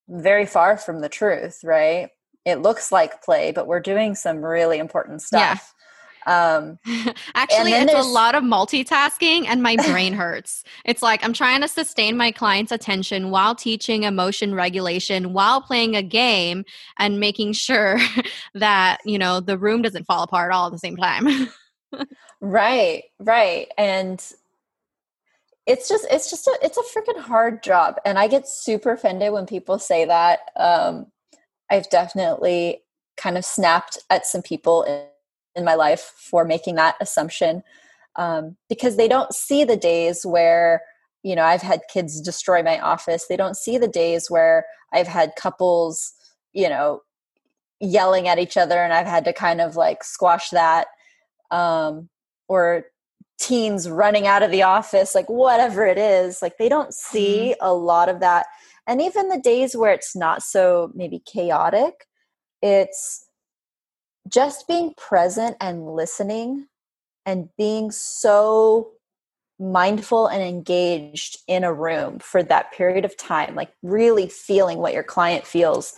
very 0.09 0.47
far 0.47 0.77
from 0.77 1.01
the 1.01 1.09
truth, 1.09 1.61
right? 1.65 2.09
It 2.45 2.61
looks 2.61 2.93
like 2.93 3.23
play, 3.23 3.53
but 3.53 3.67
we're 3.67 3.81
doing 3.81 4.15
some 4.15 4.45
really 4.45 4.79
important 4.79 5.23
stuff. 5.23 5.74
Um, 6.27 6.79
Actually, 7.35 7.73
it's 7.73 7.93
a 7.93 8.03
lot 8.03 8.35
of 8.35 8.43
multitasking, 8.43 9.47
and 9.47 9.63
my 9.63 9.77
brain 9.77 10.13
hurts. 10.13 10.65
It's 10.85 11.03
like 11.03 11.25
I'm 11.25 11.33
trying 11.33 11.61
to 11.61 11.69
sustain 11.69 12.17
my 12.17 12.31
client's 12.31 12.73
attention 12.73 13.31
while 13.31 13.55
teaching 13.55 14.05
emotion 14.05 14.55
regulation, 14.55 15.33
while 15.33 15.61
playing 15.61 15.97
a 15.97 16.03
game, 16.03 16.65
and 16.99 17.21
making 17.21 17.53
sure 17.53 17.99
that 18.55 18.99
you 19.05 19.19
know 19.19 19.41
the 19.41 19.59
room 19.59 19.83
doesn't 19.83 20.05
fall 20.05 20.23
apart 20.23 20.53
all 20.53 20.67
at 20.67 20.73
the 20.73 20.79
same 20.79 20.97
time. 20.97 21.49
right, 22.41 23.05
right, 23.19 23.69
and 23.77 24.25
it's 25.67 25.89
just 25.89 26.07
it's 26.11 26.31
just 26.31 26.47
a 26.47 26.59
it's 26.63 26.79
a 26.79 26.83
freaking 26.83 27.21
hard 27.21 27.63
job, 27.63 27.97
and 28.05 28.19
I 28.19 28.29
get 28.29 28.49
super 28.49 28.93
offended 28.93 29.33
when 29.33 29.47
people 29.47 29.79
say 29.79 30.05
that. 30.05 30.41
Um, 30.57 31.07
I've 31.71 31.89
definitely 31.91 32.83
kind 33.17 33.39
of 33.39 33.45
snapped 33.45 33.99
at 34.11 34.27
some 34.27 34.43
people 34.43 35.11
in 35.57 35.65
my 35.65 35.75
life 35.75 36.13
for 36.17 36.45
making 36.45 36.75
that 36.77 36.97
assumption 37.01 37.63
um, 38.17 38.57
because 38.69 38.97
they 38.97 39.09
don't 39.09 39.33
see 39.35 39.65
the 39.65 39.77
days 39.77 40.25
where 40.25 40.83
you 41.23 41.35
know 41.35 41.45
i've 41.45 41.63
had 41.63 41.81
kids 41.93 42.21
destroy 42.21 42.63
my 42.63 42.79
office 42.81 43.27
they 43.27 43.37
don't 43.37 43.57
see 43.57 43.79
the 43.79 43.89
days 43.89 44.31
where 44.31 44.67
i've 44.93 45.09
had 45.09 45.33
couples 45.37 46.13
you 46.53 46.69
know 46.69 47.01
yelling 47.81 48.29
at 48.29 48.39
each 48.39 48.57
other 48.57 48.79
and 48.79 48.93
i've 48.93 49.07
had 49.07 49.25
to 49.25 49.33
kind 49.33 49.61
of 49.61 49.77
like 49.77 50.05
squash 50.05 50.51
that 50.51 50.87
um, 51.51 52.09
or 52.49 52.85
teens 53.39 53.89
running 53.89 54.27
out 54.27 54.43
of 54.43 54.51
the 54.51 54.63
office 54.63 55.15
like 55.15 55.29
whatever 55.29 55.85
it 55.85 55.99
is 55.99 56.41
like 56.41 56.57
they 56.59 56.69
don't 56.69 56.95
see 56.95 57.55
mm-hmm. 57.61 57.67
a 57.67 57.75
lot 57.75 58.09
of 58.09 58.21
that 58.21 58.47
and 58.87 59.03
even 59.03 59.29
the 59.29 59.41
days 59.41 59.77
where 59.77 59.93
it's 59.93 60.15
not 60.15 60.43
so 60.43 60.93
maybe 60.95 61.21
chaotic 61.27 62.07
it's 62.63 63.27
just 64.29 64.67
being 64.67 64.95
present 64.97 65.57
and 65.61 65.95
listening 65.95 66.67
and 67.27 67.49
being 67.57 67.91
so 67.91 68.93
mindful 69.59 70.27
and 70.27 70.43
engaged 70.43 71.39
in 71.47 71.65
a 71.65 71.73
room 71.73 72.19
for 72.19 72.43
that 72.43 72.73
period 72.73 73.05
of 73.05 73.17
time 73.17 73.55
like 73.55 73.71
really 73.83 74.29
feeling 74.29 74.79
what 74.79 74.93
your 74.93 75.05
client 75.05 75.47
feels 75.47 75.95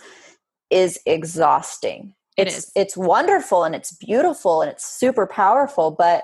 is 0.69 0.99
exhausting 1.07 2.13
it 2.37 2.47
it's 2.47 2.57
is. 2.57 2.71
it's 2.75 2.95
wonderful 2.95 3.63
and 3.63 3.73
it's 3.73 3.91
beautiful 3.93 4.61
and 4.61 4.69
it's 4.69 4.85
super 4.85 5.25
powerful 5.25 5.89
but 5.89 6.23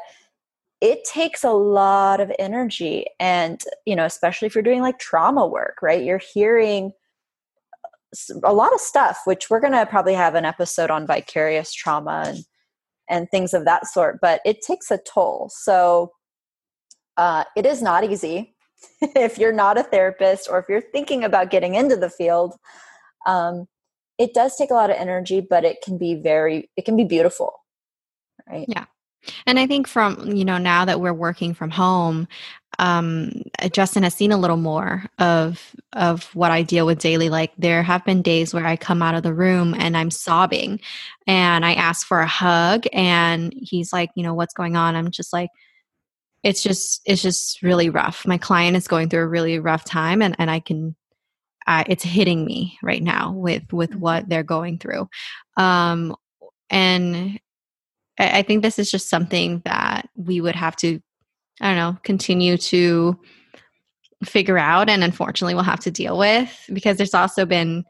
it 0.79 1.03
takes 1.05 1.43
a 1.43 1.51
lot 1.51 2.19
of 2.19 2.31
energy 2.37 3.05
and 3.19 3.63
you 3.85 3.95
know 3.95 4.05
especially 4.05 4.45
if 4.45 4.53
you're 4.53 4.63
doing 4.63 4.81
like 4.81 4.99
trauma 4.99 5.47
work 5.47 5.79
right 5.81 6.03
you're 6.03 6.21
hearing 6.33 6.91
a 8.43 8.53
lot 8.53 8.73
of 8.73 8.79
stuff, 8.79 9.21
which 9.25 9.49
we're 9.49 9.59
going 9.59 9.73
to 9.73 9.85
probably 9.85 10.13
have 10.13 10.35
an 10.35 10.45
episode 10.45 10.91
on 10.91 11.07
vicarious 11.07 11.73
trauma 11.73 12.23
and 12.27 12.45
and 13.09 13.29
things 13.29 13.53
of 13.53 13.65
that 13.65 13.85
sort. 13.87 14.19
But 14.21 14.41
it 14.45 14.61
takes 14.61 14.89
a 14.89 14.97
toll. 14.97 15.49
So 15.53 16.11
uh, 17.17 17.43
it 17.55 17.65
is 17.65 17.81
not 17.81 18.03
easy 18.03 18.55
if 19.01 19.37
you're 19.37 19.53
not 19.53 19.77
a 19.77 19.83
therapist 19.83 20.47
or 20.49 20.59
if 20.59 20.65
you're 20.69 20.81
thinking 20.81 21.23
about 21.23 21.49
getting 21.49 21.75
into 21.75 21.95
the 21.95 22.09
field. 22.09 22.55
Um, 23.25 23.67
it 24.17 24.33
does 24.33 24.55
take 24.55 24.71
a 24.71 24.75
lot 24.75 24.89
of 24.89 24.97
energy, 24.97 25.41
but 25.41 25.65
it 25.65 25.77
can 25.83 25.97
be 25.97 26.15
very 26.15 26.69
it 26.77 26.85
can 26.85 26.95
be 26.95 27.03
beautiful, 27.03 27.53
right? 28.47 28.65
Yeah. 28.67 28.85
And 29.45 29.57
I 29.57 29.67
think 29.67 29.87
from, 29.87 30.31
you 30.33 30.45
know, 30.45 30.57
now 30.57 30.85
that 30.85 30.99
we're 30.99 31.13
working 31.13 31.53
from 31.53 31.69
home, 31.69 32.27
um, 32.79 33.31
Justin 33.71 34.03
has 34.03 34.13
seen 34.13 34.31
a 34.31 34.37
little 34.37 34.57
more 34.57 35.05
of 35.19 35.75
of 35.93 36.23
what 36.35 36.51
I 36.51 36.63
deal 36.63 36.85
with 36.85 36.99
daily. 36.99 37.29
Like 37.29 37.51
there 37.57 37.83
have 37.83 38.05
been 38.05 38.21
days 38.21 38.53
where 38.53 38.65
I 38.65 38.75
come 38.75 39.01
out 39.01 39.15
of 39.15 39.23
the 39.23 39.33
room 39.33 39.75
and 39.77 39.95
I'm 39.95 40.11
sobbing, 40.11 40.79
and 41.27 41.65
I 41.65 41.73
ask 41.73 42.05
for 42.05 42.19
a 42.19 42.27
hug, 42.27 42.85
and 42.93 43.53
he's 43.55 43.93
like, 43.93 44.09
you 44.15 44.23
know, 44.23 44.33
what's 44.33 44.53
going 44.53 44.75
on? 44.75 44.95
I'm 44.95 45.11
just 45.11 45.33
like, 45.33 45.49
it's 46.43 46.63
just 46.63 47.01
it's 47.05 47.21
just 47.21 47.61
really 47.61 47.89
rough. 47.89 48.25
My 48.27 48.37
client 48.37 48.77
is 48.77 48.87
going 48.87 49.09
through 49.09 49.23
a 49.23 49.27
really 49.27 49.59
rough 49.59 49.85
time, 49.85 50.21
and 50.21 50.35
and 50.39 50.49
I 50.51 50.59
can. 50.59 50.95
Uh, 51.65 51.85
it's 51.87 52.03
hitting 52.03 52.43
me 52.43 52.77
right 52.83 53.01
now 53.01 53.31
with 53.31 53.63
with 53.71 53.91
mm-hmm. 53.91 53.99
what 53.99 54.27
they're 54.27 54.43
going 54.43 54.77
through 54.77 55.07
um 55.55 56.13
and 56.69 57.39
I 58.19 58.43
think 58.43 58.61
this 58.61 58.77
is 58.77 58.91
just 58.91 59.09
something 59.09 59.61
that 59.65 60.09
we 60.15 60.41
would 60.41 60.55
have 60.55 60.75
to 60.77 61.01
I 61.61 61.67
don't 61.67 61.77
know, 61.77 61.97
continue 62.03 62.57
to 62.57 63.19
figure 64.25 64.57
out 64.57 64.89
and 64.89 65.03
unfortunately 65.03 65.53
we'll 65.53 65.63
have 65.63 65.79
to 65.81 65.91
deal 65.91 66.17
with 66.17 66.69
because 66.71 66.97
there's 66.97 67.13
also 67.13 67.45
been 67.45 67.83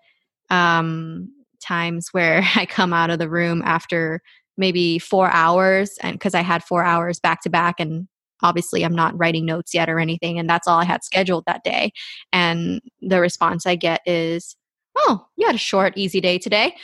um, 0.49 1.32
times 1.62 2.10
where 2.12 2.43
I 2.56 2.65
come 2.65 2.93
out 2.93 3.10
of 3.10 3.19
the 3.19 3.30
room 3.30 3.62
after 3.65 4.21
maybe 4.58 4.99
four 4.99 5.32
hours 5.32 5.97
and 6.02 6.13
because 6.13 6.36
I 6.36 6.41
had 6.41 6.63
four 6.63 6.84
hours 6.84 7.19
back 7.19 7.41
to 7.41 7.49
back 7.49 7.80
and 7.80 8.08
obviously 8.41 8.84
I'm 8.84 8.95
not 8.95 9.17
writing 9.17 9.45
notes 9.45 9.73
yet 9.73 9.89
or 9.89 9.99
anything 9.99 10.38
and 10.38 10.49
that's 10.49 10.67
all 10.67 10.80
I 10.80 10.86
had 10.86 11.04
scheduled 11.04 11.45
that 11.47 11.63
day. 11.63 11.91
And 12.32 12.82
the 13.02 13.19
response 13.19 13.65
I 13.65 13.76
get 13.76 14.02
is 14.06 14.56
oh 14.97 15.26
you 15.38 15.45
had 15.47 15.56
a 15.56 15.60
short 15.60 15.93
easy 15.97 16.21
day 16.21 16.38
today. 16.38 16.76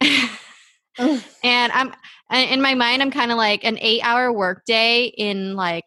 And 1.42 1.72
I'm 1.72 1.94
in 2.30 2.60
my 2.60 2.74
mind 2.74 3.00
I'm 3.00 3.10
kind 3.10 3.30
of 3.30 3.38
like 3.38 3.64
an 3.64 3.78
8 3.80 4.02
hour 4.02 4.30
work 4.30 4.66
day 4.66 5.06
in 5.06 5.56
like 5.56 5.84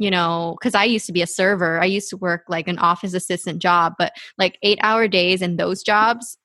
you 0.00 0.10
know, 0.10 0.56
because 0.58 0.74
I 0.74 0.84
used 0.84 1.04
to 1.06 1.12
be 1.12 1.20
a 1.20 1.26
server. 1.26 1.78
I 1.78 1.84
used 1.84 2.08
to 2.08 2.16
work 2.16 2.44
like 2.48 2.66
an 2.68 2.78
office 2.78 3.12
assistant 3.12 3.60
job, 3.60 3.92
but 3.98 4.14
like 4.38 4.56
eight 4.62 4.78
hour 4.82 5.06
days 5.06 5.42
in 5.42 5.58
those 5.58 5.82
jobs 5.82 6.38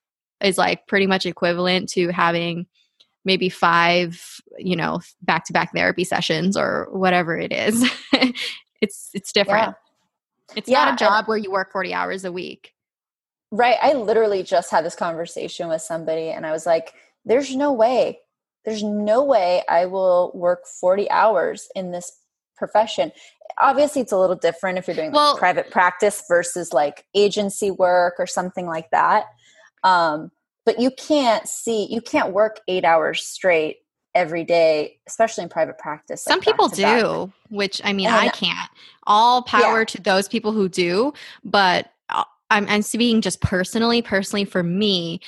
is 0.43 0.57
like 0.57 0.85
pretty 0.87 1.07
much 1.07 1.25
equivalent 1.25 1.87
to 1.91 2.09
having 2.09 2.67
maybe 3.23 3.47
five, 3.47 4.41
you 4.57 4.75
know, 4.75 4.99
back 5.21 5.45
to 5.45 5.53
back 5.53 5.73
therapy 5.73 6.03
sessions 6.03 6.57
or 6.57 6.89
whatever 6.91 7.37
it 7.37 7.53
is. 7.53 7.89
it's 8.81 9.09
it's 9.13 9.31
different. 9.31 9.69
Yeah. 9.69 10.57
It's 10.57 10.69
yeah, 10.69 10.85
not 10.85 10.95
a 10.95 11.05
job 11.05 11.25
where 11.25 11.37
you 11.37 11.49
work 11.49 11.71
40 11.71 11.93
hours 11.93 12.25
a 12.25 12.33
week. 12.33 12.73
Right. 13.51 13.77
I 13.81 13.93
literally 13.93 14.43
just 14.43 14.69
had 14.69 14.83
this 14.83 14.95
conversation 14.95 15.69
with 15.69 15.81
somebody 15.81 16.27
and 16.27 16.45
I 16.45 16.51
was 16.51 16.65
like, 16.65 16.93
there's 17.23 17.55
no 17.55 17.71
way. 17.71 18.19
There's 18.65 18.83
no 18.83 19.23
way 19.23 19.63
I 19.69 19.85
will 19.85 20.33
work 20.35 20.67
40 20.67 21.09
hours 21.09 21.69
in 21.73 21.91
this 21.91 22.11
profession 22.57 23.11
obviously 23.59 24.01
it's 24.01 24.11
a 24.11 24.17
little 24.17 24.35
different 24.35 24.77
if 24.77 24.87
you're 24.87 24.95
doing 24.95 25.11
well, 25.11 25.31
like 25.31 25.39
private 25.39 25.71
practice 25.71 26.23
versus 26.27 26.73
like 26.73 27.05
agency 27.15 27.71
work 27.71 28.15
or 28.19 28.27
something 28.27 28.65
like 28.67 28.89
that 28.91 29.25
um, 29.83 30.31
but 30.65 30.79
you 30.79 30.89
can't 30.91 31.47
see 31.47 31.87
you 31.89 32.01
can't 32.01 32.33
work 32.33 32.59
eight 32.67 32.83
hours 32.85 33.25
straight 33.25 33.77
every 34.15 34.45
day, 34.45 34.97
especially 35.07 35.43
in 35.43 35.49
private 35.49 35.77
practice. 35.77 36.23
Some 36.23 36.39
like 36.39 36.45
people 36.47 36.69
to 36.69 36.81
back. 36.81 37.01
do, 37.01 37.33
which 37.49 37.81
I 37.83 37.91
mean, 37.93 38.07
And- 38.07 38.15
I 38.15 38.29
can't. 38.29 38.69
All 39.05 39.43
power 39.43 39.79
Yeah. 39.79 39.85
to 39.85 40.01
those 40.01 40.27
people 40.29 40.53
who 40.53 40.69
do, 40.69 41.13
but 41.43 41.91
uh, 42.09 42.23
I'm, 42.49 42.65
I'm 42.69 42.81
speaking 42.81 43.21
just 43.21 43.41
personally. 43.41 44.01
Personally, 44.01 44.45
for 44.45 44.63
me, 44.63 45.19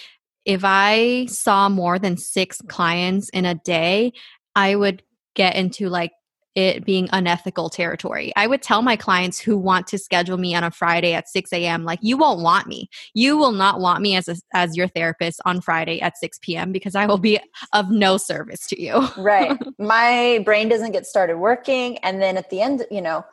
if 0.46 0.62
I 0.64 1.26
saw 1.26 1.68
more 1.70 2.00
than 2.00 2.16
six 2.18 2.62
clients 2.68 3.28
in 3.30 3.46
a 3.46 3.56
day, 3.56 4.14
I 4.56 4.76
would 4.76 5.04
get 5.36 5.56
into 5.58 5.90
like 5.90 6.14
it 6.58 6.84
being 6.84 7.08
unethical 7.14 7.70
territory. 7.70 8.34
I 8.36 8.48
would 8.48 8.64
tell 8.64 8.82
my 8.82 8.96
clients 8.96 9.40
who 9.40 9.56
want 9.56 9.86
to 9.88 10.00
schedule 10.00 10.38
me 10.38 10.56
on 10.56 10.64
a 10.64 10.72
Friday 10.72 11.14
at 11.14 11.30
6 11.30 11.54
a.m. 11.54 11.84
like 11.84 12.00
you 12.02 12.18
won't 12.18 12.42
want 12.42 12.66
me. 12.66 12.90
You 13.14 13.38
will 13.38 13.52
not 13.52 13.80
want 13.80 14.02
me 14.02 14.16
as 14.16 14.28
a, 14.28 14.38
as 14.56 14.76
your 14.76 14.88
therapist 14.88 15.40
on 15.46 15.62
Friday 15.62 16.02
at 16.02 16.18
6 16.18 16.40
p.m. 16.42 16.72
because 16.72 16.96
I 16.96 17.06
will 17.06 17.20
be 17.20 17.40
of 17.74 17.92
no 17.92 18.18
service 18.18 18.66
to 18.68 18.82
you. 18.82 19.08
right. 19.18 19.56
My 19.78 20.42
brain 20.46 20.68
doesn't 20.68 20.94
get 20.94 21.06
started 21.06 21.38
working. 21.38 22.00
And 22.00 22.20
then 22.20 22.38
at 22.38 22.50
the 22.50 22.62
end, 22.62 22.88
you 22.90 23.04
know, 23.04 23.24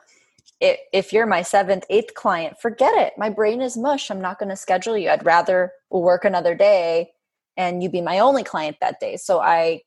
if, 0.60 0.78
if 0.92 1.12
you're 1.14 1.24
my 1.24 1.40
seventh, 1.40 1.84
eighth 1.88 2.12
client, 2.12 2.60
forget 2.60 2.92
it. 2.94 3.14
My 3.16 3.30
brain 3.30 3.62
is 3.62 3.74
mush. 3.74 4.10
I'm 4.10 4.20
not 4.20 4.38
going 4.38 4.50
to 4.50 4.56
schedule 4.56 4.98
you. 4.98 5.08
I'd 5.08 5.24
rather 5.24 5.72
work 5.88 6.26
another 6.26 6.54
day 6.54 7.12
and 7.56 7.82
you 7.82 7.88
be 7.88 8.02
my 8.02 8.18
only 8.18 8.44
client 8.44 8.76
that 8.82 9.00
day. 9.00 9.16
So 9.16 9.40
I 9.40 9.80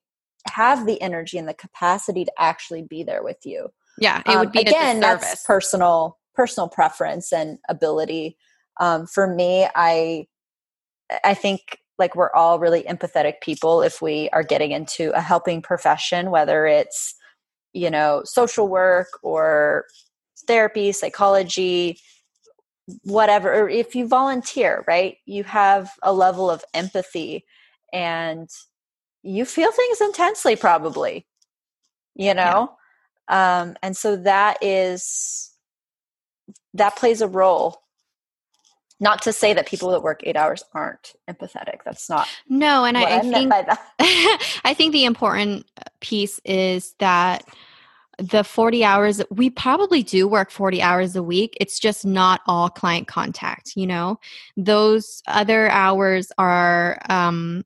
have 0.52 0.86
the 0.86 1.02
energy 1.02 1.38
and 1.38 1.48
the 1.48 1.54
capacity 1.54 2.26
to 2.26 2.32
actually 2.38 2.84
be 2.84 3.04
there 3.04 3.24
with 3.24 3.46
you. 3.46 3.70
Yeah, 4.00 4.22
it 4.26 4.38
would 4.38 4.50
Um, 4.50 4.52
be 4.52 4.60
again 4.60 5.00
a 5.00 5.02
that's 5.02 5.44
personal 5.46 6.18
personal 6.36 6.70
preference 6.70 7.34
and 7.34 7.60
ability. 7.70 8.38
Um, 8.80 9.08
for 9.08 9.28
me 9.28 9.68
i 9.76 10.28
i 11.24 11.34
think 11.34 11.80
like 11.98 12.16
we're 12.16 12.34
all 12.34 12.60
really 12.60 12.84
empathetic 12.84 13.42
people 13.42 13.82
if 13.82 14.02
we 14.02 14.30
are 14.32 14.44
getting 14.44 14.72
into 14.72 15.12
a 15.18 15.22
helping 15.22 15.62
profession 15.64 16.30
whether 16.30 16.68
it's 16.68 17.16
you 17.74 17.90
know 17.90 18.22
social 18.26 18.68
work 18.68 19.08
or 19.24 19.86
therapy 20.48 20.92
psychology 20.92 22.00
whatever 23.04 23.54
or 23.54 23.70
if 23.70 23.96
you 23.96 24.08
volunteer 24.08 24.84
right? 24.88 25.18
You 25.26 25.44
have 25.44 25.92
a 26.04 26.14
level 26.14 26.50
of 26.50 26.64
empathy 26.74 27.46
and 27.94 28.50
you 29.28 29.46
feel 29.46 29.72
things 29.72 30.02
intensely 30.02 30.56
probably 30.56 31.26
you 32.18 32.34
know? 32.34 32.74
Um 33.30 33.76
and 33.82 33.96
so 33.96 34.16
that 34.18 34.58
is 34.62 35.52
that 36.74 36.96
plays 36.96 37.22
a 37.22 37.28
role. 37.28 37.82
Not 39.00 39.22
to 39.24 39.34
say 39.34 39.54
that 39.54 39.68
people 39.68 39.92
that 39.92 40.02
work 40.02 40.22
eight 40.24 40.36
hours 40.36 40.64
aren't 40.74 41.14
empathetic 41.30 41.80
that's 41.86 42.10
not 42.10 42.28
no, 42.50 42.84
and 42.84 42.98
what 42.98 43.12
I, 43.12 43.18
i, 43.18 43.20
think 43.20 43.50
by 43.50 43.62
that. 43.62 44.60
I 44.66 44.74
think 44.74 44.92
the 44.92 45.06
important 45.06 45.70
piece 46.00 46.40
is 46.46 46.96
that 47.00 47.44
the 48.18 48.44
40 48.44 48.84
hours 48.84 49.22
we 49.30 49.52
probably 49.52 50.02
do 50.02 50.28
work 50.28 50.50
40 50.50 50.82
hours 50.82 51.16
a 51.16 51.22
week 51.22 51.56
it's 51.62 51.80
just 51.80 52.04
not 52.04 52.42
all 52.48 52.70
client 52.70 53.08
contact 53.08 53.74
you 53.76 53.86
know? 53.86 54.20
Those 54.56 55.22
other 55.28 55.70
hours 55.70 56.32
are 56.40 57.00
um 57.10 57.64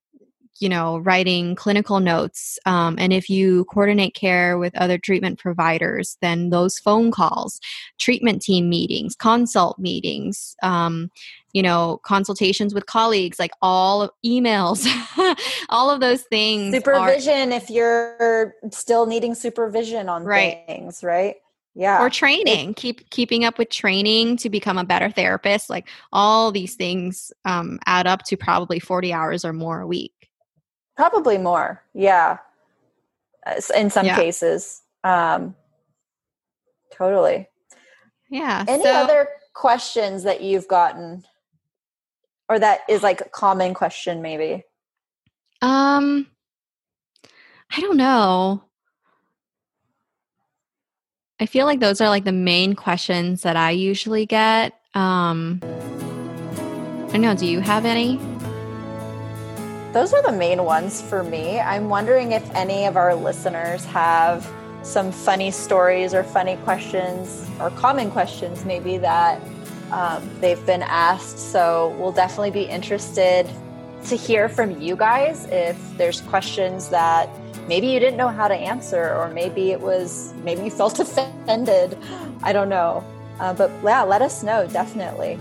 you 0.62 0.70
know 0.70 1.00
writing 1.00 1.56
clinical 1.56 2.00
notes 2.00 2.60
um, 2.66 2.96
and 3.00 3.12
if 3.12 3.30
you 3.30 3.66
coordinate 3.66 4.14
care 4.14 4.58
with 4.58 4.76
other 4.78 4.98
treatment 4.98 5.40
providers 5.40 6.18
then 6.22 6.52
those 6.52 6.80
phone 6.80 7.12
calls 7.12 7.60
treatment 8.00 8.42
team 8.42 8.70
meetings 8.70 9.16
consult 9.16 9.78
meetings 9.80 10.56
um, 10.64 11.10
you 11.52 11.62
know 11.62 12.00
consultations 12.04 12.74
with 12.74 12.86
colleagues 12.86 13.40
like 13.40 13.52
all 13.62 14.12
emails 14.26 14.86
all 15.70 15.90
of 15.90 16.00
those 16.00 16.22
things 16.24 16.74
are- 16.76 16.80
supervision 16.80 17.52
if 17.52 17.70
you're 17.70 18.56
still 18.72 19.06
needing 19.06 19.36
supervision 19.36 20.08
on 20.08 20.24
Right. 20.24 20.64
things 20.68 21.04
right? 21.04 21.36
Yeah. 21.74 22.04
Or 22.04 22.10
training 22.10 22.74
keep 22.74 23.10
keeping 23.12 23.46
up 23.46 23.58
with 23.58 23.70
training 23.70 24.36
to 24.38 24.50
become 24.50 24.78
a 24.78 24.84
better 24.84 25.10
therapist 25.10 25.70
like 25.70 25.88
all 26.12 26.52
these 26.52 26.76
things 26.76 27.32
um, 27.46 27.80
add 27.86 28.08
up 28.08 28.24
to 28.26 28.36
probably 28.38 28.80
40 28.80 29.14
hours 29.14 29.46
or 29.46 29.54
more 29.54 29.80
a 29.80 29.88
week 29.88 30.21
probably 30.96 31.38
more 31.38 31.82
yeah. 31.94 32.38
In 33.76 33.90
some 33.90 34.06
Yeah. 34.06 34.16
cases. 34.16 34.82
Um 35.04 35.56
totally. 36.92 37.50
Yeah 38.30 38.66
any 38.68 38.84
so 38.84 38.92
other 38.94 39.28
questions 39.54 40.24
that 40.24 40.42
you've 40.42 40.68
gotten? 40.68 41.24
Or 42.50 42.60
that 42.60 42.82
is 42.90 43.02
like 43.02 43.22
a 43.22 43.30
common 43.30 43.74
question 43.74 44.22
maybe? 44.22 44.64
Um 45.62 46.28
i 47.76 47.80
don't 47.82 47.98
know. 47.98 48.64
I 51.40 51.48
feel 51.48 51.66
like 51.66 51.80
those 51.80 52.02
are 52.02 52.10
like 52.10 52.26
the 52.26 52.32
main 52.32 52.76
questions 52.76 53.42
that 53.42 53.56
i 53.56 53.72
usually 53.72 54.26
get. 54.26 54.74
Um 54.94 55.60
i 55.64 57.14
don't 57.14 57.22
know 57.22 57.36
do 57.36 57.46
you 57.48 57.60
have 57.62 57.86
any 57.86 58.20
those 59.94 60.14
are 60.14 60.22
the 60.24 60.32
main 60.32 60.64
ones 60.64 61.02
for 61.02 61.24
me. 61.24 61.60
I'm 61.60 61.90
wondering 61.90 62.32
if 62.32 62.50
any 62.56 62.86
of 62.86 62.96
our 62.96 63.14
listeners 63.14 63.84
have 63.86 64.50
some 64.84 65.12
funny 65.12 65.52
stories 65.52 66.14
or 66.14 66.24
funny 66.24 66.56
questions 66.58 67.48
or 67.60 67.70
common 67.72 68.10
questions 68.10 68.66
maybe 68.66 68.98
that 68.98 69.42
um, 69.92 70.28
they've 70.40 70.66
been 70.66 70.82
asked. 70.82 71.38
So 71.38 71.96
we'll 72.00 72.14
definitely 72.14 72.52
be 72.52 72.64
interested 72.64 73.50
to 74.06 74.16
hear 74.16 74.48
from 74.48 74.82
you 74.82 74.96
guys 74.96 75.46
if 75.52 75.78
there's 75.98 76.22
questions 76.22 76.90
that 76.90 77.30
maybe 77.68 77.88
you 77.88 78.00
didn't 78.00 78.18
know 78.18 78.30
how 78.30 78.48
to 78.48 78.56
answer 78.56 79.14
or 79.16 79.30
maybe 79.30 79.72
it 79.72 79.80
was 79.80 80.34
maybe 80.44 80.64
you 80.64 80.72
felt 80.72 81.00
offended. 81.06 81.98
I 82.44 82.54
don't 82.54 82.70
know. 82.70 83.04
Uh, 83.40 83.54
but 83.54 83.72
yeah 83.84 84.04
let 84.04 84.22
us 84.22 84.42
know 84.42 84.68
definitely. 84.68 85.38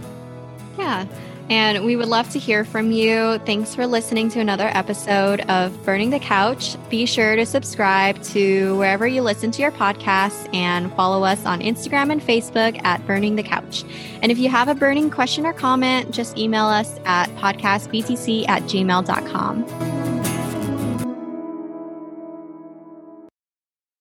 Yeah. 0.77 1.07
And 1.49 1.85
we 1.85 1.97
would 1.97 2.09
love 2.09 2.29
to 2.31 2.39
hear 2.39 2.65
from 2.65 2.93
you. 2.93 3.39
Thanks 3.47 3.75
for 3.75 3.87
listening 3.87 4.29
to 4.31 4.41
another 4.41 4.69
episode 4.69 5.41
of 5.43 5.85
Burning 5.85 6.11
the 6.11 6.19
Couch. 6.19 6.77
Be 6.89 7.07
sure 7.07 7.37
to 7.37 7.47
subscribe 7.47 8.23
to 8.25 8.77
wherever 8.77 9.07
you 9.07 9.23
listen 9.23 9.51
to 9.53 9.63
your 9.63 9.73
podcasts 9.73 10.53
and 10.55 10.93
follow 10.95 11.25
us 11.25 11.45
on 11.47 11.61
Instagram 11.61 12.13
and 12.13 12.21
Facebook 12.21 12.81
at 12.85 13.05
Burning 13.07 13.37
the 13.37 13.43
Couch. 13.43 13.85
And 14.23 14.31
if 14.31 14.39
you 14.39 14.49
have 14.49 14.69
a 14.69 14.75
burning 14.75 15.11
question 15.11 15.47
or 15.47 15.53
comment, 15.53 16.13
just 16.13 16.37
email 16.39 16.67
us 16.67 16.99
at 17.05 17.29
podcastbtc 17.31 18.49
at 18.49 18.63
gmail.com. 18.65 20.10